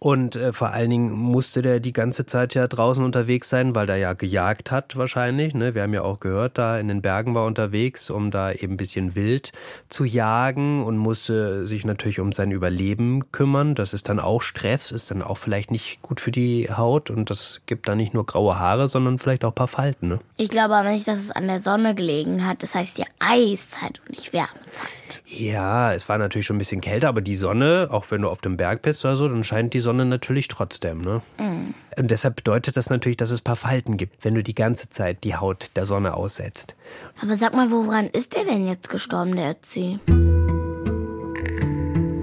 Und 0.02 0.34
äh, 0.34 0.52
vor 0.52 0.70
allen 0.70 0.90
Dingen 0.90 1.12
musste 1.12 1.62
der 1.62 1.78
die 1.78 1.92
ganze 1.92 2.26
Zeit 2.26 2.54
ja 2.54 2.66
draußen 2.66 3.04
unterwegs 3.04 3.48
sein, 3.48 3.76
weil 3.76 3.88
er 3.88 3.98
ja 3.98 4.14
gejagt 4.14 4.72
hat 4.72 4.96
wahrscheinlich. 4.96 5.54
Ne? 5.54 5.76
Wir 5.76 5.82
haben 5.82 5.94
ja 5.94 6.02
auch 6.02 6.18
gehört, 6.18 6.58
da 6.58 6.76
in 6.76 6.88
den 6.88 7.02
Bergen 7.02 7.36
war 7.36 7.44
er 7.44 7.46
unterwegs, 7.46 8.10
um 8.10 8.32
da 8.32 8.50
eben 8.50 8.72
ein 8.72 8.76
bisschen 8.78 9.14
wild 9.14 9.52
zu 9.88 10.04
jagen 10.04 10.82
und 10.82 10.96
musste 10.98 11.68
sich 11.68 11.84
natürlich 11.84 12.18
um 12.18 12.32
sein 12.32 12.50
Überleben 12.50 13.30
kümmern. 13.30 13.76
Das 13.76 13.92
ist 13.92 14.08
dann 14.08 14.18
auch 14.18 14.42
Stress, 14.42 14.90
ist 14.90 15.12
dann 15.12 15.22
auch 15.22 15.38
vielleicht 15.38 15.70
nicht 15.70 16.02
gut 16.02 16.18
für 16.18 16.32
die 16.32 16.68
Haut 16.68 17.08
und 17.08 17.30
das 17.30 17.60
gibt 17.66 17.86
dann 17.86 17.98
nicht 17.98 18.12
nur 18.12 18.26
graue 18.26 18.58
Haare, 18.58 18.88
sondern 18.88 19.20
vielleicht 19.20 19.44
auch 19.44 19.52
ein 19.52 19.54
paar 19.54 19.68
Falten. 19.68 20.08
Ne? 20.08 20.18
Ich 20.36 20.48
glaube 20.48 20.74
aber 20.74 20.90
nicht, 20.90 21.06
dass 21.06 21.18
es 21.18 21.30
an 21.30 21.46
der 21.46 21.60
Sonne 21.60 21.94
gelegen 21.94 22.44
hat. 22.44 22.64
Das 22.64 22.74
heißt 22.74 22.98
die 22.98 23.04
Eiszeit 23.20 24.00
und 24.00 24.10
nicht 24.10 24.32
Wärmezeit. 24.32 24.88
Ja, 25.34 25.94
es 25.94 26.08
war 26.08 26.18
natürlich 26.18 26.46
schon 26.46 26.56
ein 26.56 26.58
bisschen 26.58 26.82
kälter, 26.82 27.08
aber 27.08 27.22
die 27.22 27.36
Sonne, 27.36 27.88
auch 27.90 28.10
wenn 28.10 28.22
du 28.22 28.28
auf 28.28 28.42
dem 28.42 28.58
Berg 28.58 28.82
bist 28.82 29.04
oder 29.04 29.16
so, 29.16 29.28
dann 29.28 29.44
scheint 29.44 29.72
die 29.72 29.80
Sonne 29.80 30.04
natürlich 30.04 30.48
trotzdem. 30.48 31.00
Ne? 31.00 31.22
Und 31.38 32.10
deshalb 32.10 32.36
bedeutet 32.36 32.76
das 32.76 32.90
natürlich, 32.90 33.16
dass 33.16 33.30
es 33.30 33.40
ein 33.40 33.44
paar 33.44 33.56
Falten 33.56 33.96
gibt, 33.96 34.24
wenn 34.24 34.34
du 34.34 34.42
die 34.42 34.54
ganze 34.54 34.90
Zeit 34.90 35.24
die 35.24 35.34
Haut 35.34 35.70
der 35.74 35.86
Sonne 35.86 36.14
aussetzt. 36.14 36.74
Aber 37.22 37.36
sag 37.36 37.54
mal, 37.54 37.70
woran 37.70 38.06
ist 38.08 38.36
der 38.36 38.44
denn 38.44 38.66
jetzt 38.66 38.90
gestorben, 38.90 39.34
der 39.34 39.52
Ötzi? 39.52 39.98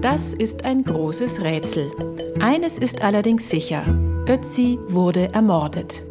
Das 0.00 0.32
ist 0.32 0.64
ein 0.64 0.84
großes 0.84 1.42
Rätsel. 1.42 1.90
Eines 2.38 2.78
ist 2.78 3.02
allerdings 3.02 3.50
sicher. 3.50 3.84
Ötzi 4.28 4.78
wurde 4.88 5.32
ermordet. 5.34 6.04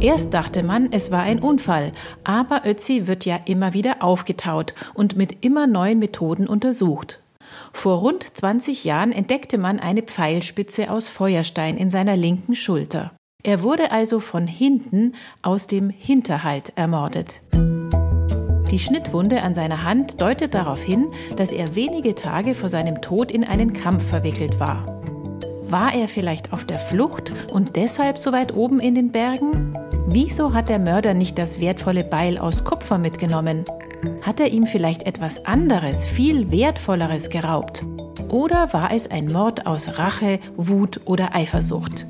Erst 0.00 0.32
dachte 0.32 0.62
man, 0.62 0.88
es 0.92 1.10
war 1.10 1.20
ein 1.20 1.40
Unfall, 1.40 1.92
aber 2.24 2.62
Ötzi 2.64 3.06
wird 3.06 3.26
ja 3.26 3.38
immer 3.44 3.74
wieder 3.74 4.02
aufgetaut 4.02 4.74
und 4.94 5.14
mit 5.14 5.44
immer 5.44 5.66
neuen 5.66 5.98
Methoden 5.98 6.46
untersucht. 6.46 7.20
Vor 7.74 7.98
rund 7.98 8.24
20 8.24 8.84
Jahren 8.84 9.12
entdeckte 9.12 9.58
man 9.58 9.78
eine 9.78 10.02
Pfeilspitze 10.02 10.90
aus 10.90 11.10
Feuerstein 11.10 11.76
in 11.76 11.90
seiner 11.90 12.16
linken 12.16 12.54
Schulter. 12.54 13.12
Er 13.42 13.62
wurde 13.62 13.92
also 13.92 14.20
von 14.20 14.46
hinten 14.46 15.12
aus 15.42 15.66
dem 15.66 15.90
Hinterhalt 15.90 16.72
ermordet. 16.76 17.42
Die 18.70 18.78
Schnittwunde 18.78 19.42
an 19.42 19.54
seiner 19.54 19.84
Hand 19.84 20.18
deutet 20.20 20.54
darauf 20.54 20.82
hin, 20.82 21.08
dass 21.36 21.52
er 21.52 21.74
wenige 21.74 22.14
Tage 22.14 22.54
vor 22.54 22.70
seinem 22.70 23.02
Tod 23.02 23.30
in 23.30 23.44
einen 23.44 23.74
Kampf 23.74 24.08
verwickelt 24.08 24.60
war. 24.60 24.99
War 25.70 25.94
er 25.94 26.08
vielleicht 26.08 26.52
auf 26.52 26.64
der 26.64 26.80
Flucht 26.80 27.32
und 27.52 27.76
deshalb 27.76 28.18
so 28.18 28.32
weit 28.32 28.52
oben 28.56 28.80
in 28.80 28.96
den 28.96 29.12
Bergen? 29.12 29.72
Wieso 30.08 30.52
hat 30.52 30.68
der 30.68 30.80
Mörder 30.80 31.14
nicht 31.14 31.38
das 31.38 31.60
wertvolle 31.60 32.02
Beil 32.02 32.38
aus 32.38 32.64
Kupfer 32.64 32.98
mitgenommen? 32.98 33.62
Hat 34.22 34.40
er 34.40 34.48
ihm 34.48 34.66
vielleicht 34.66 35.04
etwas 35.04 35.46
anderes, 35.46 36.04
viel 36.04 36.50
wertvolleres 36.50 37.30
geraubt? 37.30 37.84
Oder 38.30 38.72
war 38.72 38.92
es 38.92 39.08
ein 39.12 39.30
Mord 39.30 39.66
aus 39.66 39.96
Rache, 39.96 40.40
Wut 40.56 41.02
oder 41.04 41.36
Eifersucht? 41.36 42.04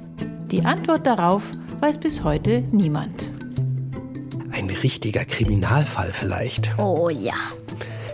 Die 0.50 0.64
Antwort 0.64 1.06
darauf 1.06 1.42
weiß 1.80 1.98
bis 1.98 2.24
heute 2.24 2.62
niemand. 2.72 3.30
Ein 4.52 4.70
richtiger 4.70 5.26
Kriminalfall 5.26 6.12
vielleicht. 6.14 6.72
Oh 6.78 7.10
ja. 7.10 7.34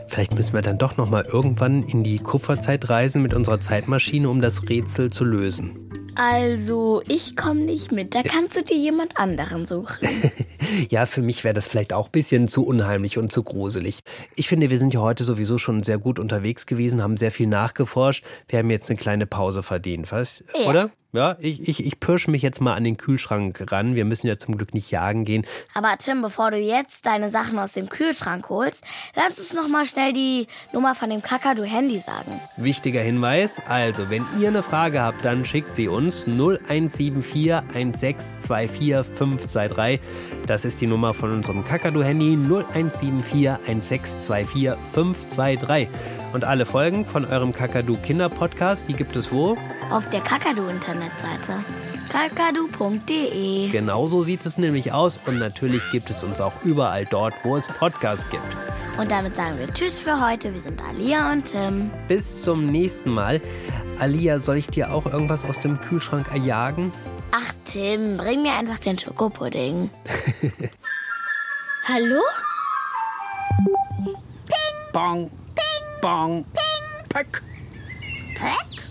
Vielleicht 0.08 0.34
müssen 0.34 0.54
wir 0.54 0.62
dann 0.62 0.78
doch 0.78 0.96
noch 0.96 1.10
mal 1.10 1.24
irgendwann 1.24 1.82
in 1.82 2.02
die 2.02 2.18
Kupferzeit 2.18 2.88
reisen 2.88 3.22
mit 3.22 3.34
unserer 3.34 3.60
Zeitmaschine, 3.60 4.28
um 4.28 4.40
das 4.40 4.68
Rätsel 4.68 5.10
zu 5.10 5.24
lösen. 5.24 5.86
Also, 6.14 7.02
ich 7.08 7.36
komme 7.36 7.60
nicht 7.60 7.92
mit. 7.92 8.14
Da 8.14 8.22
kannst 8.22 8.56
du 8.56 8.62
dir 8.62 8.76
jemand 8.76 9.18
anderen 9.18 9.66
suchen. 9.66 10.08
Ja, 10.90 11.06
für 11.06 11.22
mich 11.22 11.44
wäre 11.44 11.54
das 11.54 11.66
vielleicht 11.66 11.92
auch 11.92 12.06
ein 12.06 12.12
bisschen 12.12 12.48
zu 12.48 12.64
unheimlich 12.64 13.18
und 13.18 13.32
zu 13.32 13.42
gruselig. 13.42 14.00
Ich 14.34 14.48
finde, 14.48 14.70
wir 14.70 14.78
sind 14.78 14.94
ja 14.94 15.00
heute 15.00 15.24
sowieso 15.24 15.58
schon 15.58 15.82
sehr 15.82 15.98
gut 15.98 16.18
unterwegs 16.18 16.66
gewesen, 16.66 17.02
haben 17.02 17.16
sehr 17.16 17.30
viel 17.30 17.46
nachgeforscht. 17.46 18.24
Wir 18.48 18.58
haben 18.60 18.70
jetzt 18.70 18.90
eine 18.90 18.98
kleine 18.98 19.26
Pause 19.26 19.62
verdient, 19.62 20.12
was? 20.12 20.44
Ja. 20.54 20.68
Oder? 20.68 20.90
Ja, 21.16 21.36
ich, 21.40 21.66
ich, 21.66 21.86
ich 21.86 21.98
pirsche 21.98 22.30
mich 22.30 22.42
jetzt 22.42 22.60
mal 22.60 22.74
an 22.74 22.84
den 22.84 22.98
Kühlschrank 22.98 23.72
ran. 23.72 23.94
Wir 23.94 24.04
müssen 24.04 24.26
ja 24.26 24.38
zum 24.38 24.58
Glück 24.58 24.74
nicht 24.74 24.90
jagen 24.90 25.24
gehen. 25.24 25.46
Aber 25.72 25.96
Tim, 25.96 26.20
bevor 26.20 26.50
du 26.50 26.58
jetzt 26.58 27.06
deine 27.06 27.30
Sachen 27.30 27.58
aus 27.58 27.72
dem 27.72 27.88
Kühlschrank 27.88 28.50
holst, 28.50 28.84
lass 29.14 29.38
uns 29.38 29.54
noch 29.54 29.66
mal 29.68 29.86
schnell 29.86 30.12
die 30.12 30.46
Nummer 30.74 30.94
von 30.94 31.08
dem 31.08 31.22
Kakadu-Handy 31.22 32.00
sagen. 32.00 32.38
Wichtiger 32.58 33.00
Hinweis, 33.00 33.62
also 33.66 34.10
wenn 34.10 34.26
ihr 34.38 34.48
eine 34.48 34.62
Frage 34.62 35.00
habt, 35.00 35.24
dann 35.24 35.46
schickt 35.46 35.74
sie 35.74 35.88
uns 35.88 36.26
0174 36.26 37.52
1624 37.74 39.16
523. 39.16 40.00
Das 40.46 40.55
ist 40.64 40.80
die 40.80 40.86
Nummer 40.86 41.12
von 41.14 41.32
unserem 41.32 41.64
Kakadu-Handy 41.64 42.36
0174 42.36 43.48
1624 43.68 44.72
523. 44.92 45.88
Und 46.32 46.44
alle 46.44 46.64
Folgen 46.64 47.04
von 47.04 47.24
eurem 47.24 47.52
Kakadu-Kinder-Podcast, 47.52 48.84
die 48.88 48.94
gibt 48.94 49.16
es 49.16 49.32
wo? 49.32 49.56
Auf 49.90 50.08
der 50.10 50.20
Kakadu-Internetseite. 50.20 51.54
kakadu.de. 52.08 53.68
Genauso 53.70 54.22
sieht 54.22 54.44
es 54.46 54.58
nämlich 54.58 54.92
aus 54.92 55.18
und 55.26 55.38
natürlich 55.38 55.82
gibt 55.92 56.10
es 56.10 56.22
uns 56.22 56.40
auch 56.40 56.64
überall 56.64 57.04
dort, 57.04 57.34
wo 57.42 57.56
es 57.56 57.66
Podcasts 57.66 58.28
gibt. 58.30 58.42
Und 58.98 59.10
damit 59.10 59.36
sagen 59.36 59.58
wir 59.58 59.72
Tschüss 59.74 59.98
für 59.98 60.26
heute. 60.26 60.54
Wir 60.54 60.60
sind 60.60 60.82
Alia 60.82 61.30
und 61.32 61.44
Tim. 61.44 61.90
Bis 62.08 62.42
zum 62.42 62.66
nächsten 62.66 63.10
Mal. 63.10 63.40
Alia, 63.98 64.38
soll 64.38 64.56
ich 64.56 64.68
dir 64.68 64.92
auch 64.92 65.06
irgendwas 65.06 65.44
aus 65.44 65.60
dem 65.60 65.80
Kühlschrank 65.80 66.28
erjagen? 66.32 66.92
Ach, 67.32 67.52
Tim, 67.76 68.16
bring 68.16 68.40
mir 68.40 68.54
einfach 68.54 68.78
den 68.78 68.98
Schokopudding. 68.98 69.90
Hallo? 71.84 72.22
Bong. 74.94 75.30
Ping. 75.54 76.00
Bong. 76.00 76.46
Ping. 76.54 77.08
Pöck. 77.10 77.42
Pöck? 78.34 78.82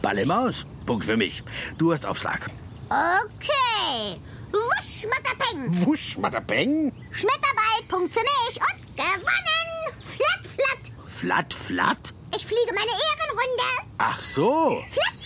Ballemaus. 0.00 0.64
Punkt 0.86 1.04
für 1.04 1.18
mich. 1.18 1.42
Du 1.76 1.92
hast 1.92 2.06
Aufschlag. 2.06 2.48
Okay. 2.88 4.18
Wusch, 4.50 5.02
Schmatterpeng. 5.02 5.86
Wusch, 5.86 6.16
Matterpeng. 6.16 6.92
Schmetterball, 7.10 7.82
Punkt 7.86 8.14
für 8.14 8.20
mich 8.20 8.58
und 8.62 8.96
gewonnen. 8.96 9.92
Flatt, 10.06 10.46
flatt. 10.56 11.06
Flatt, 11.06 11.52
flatt. 11.52 12.14
Ich 12.34 12.46
fliege 12.46 12.72
meine 12.74 12.92
Ehrenrunde. 12.92 13.92
Ach 13.98 14.22
so. 14.22 14.82
Flatt, 14.88 15.19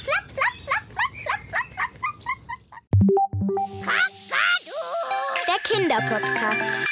Kinderpodcast. 5.74 6.86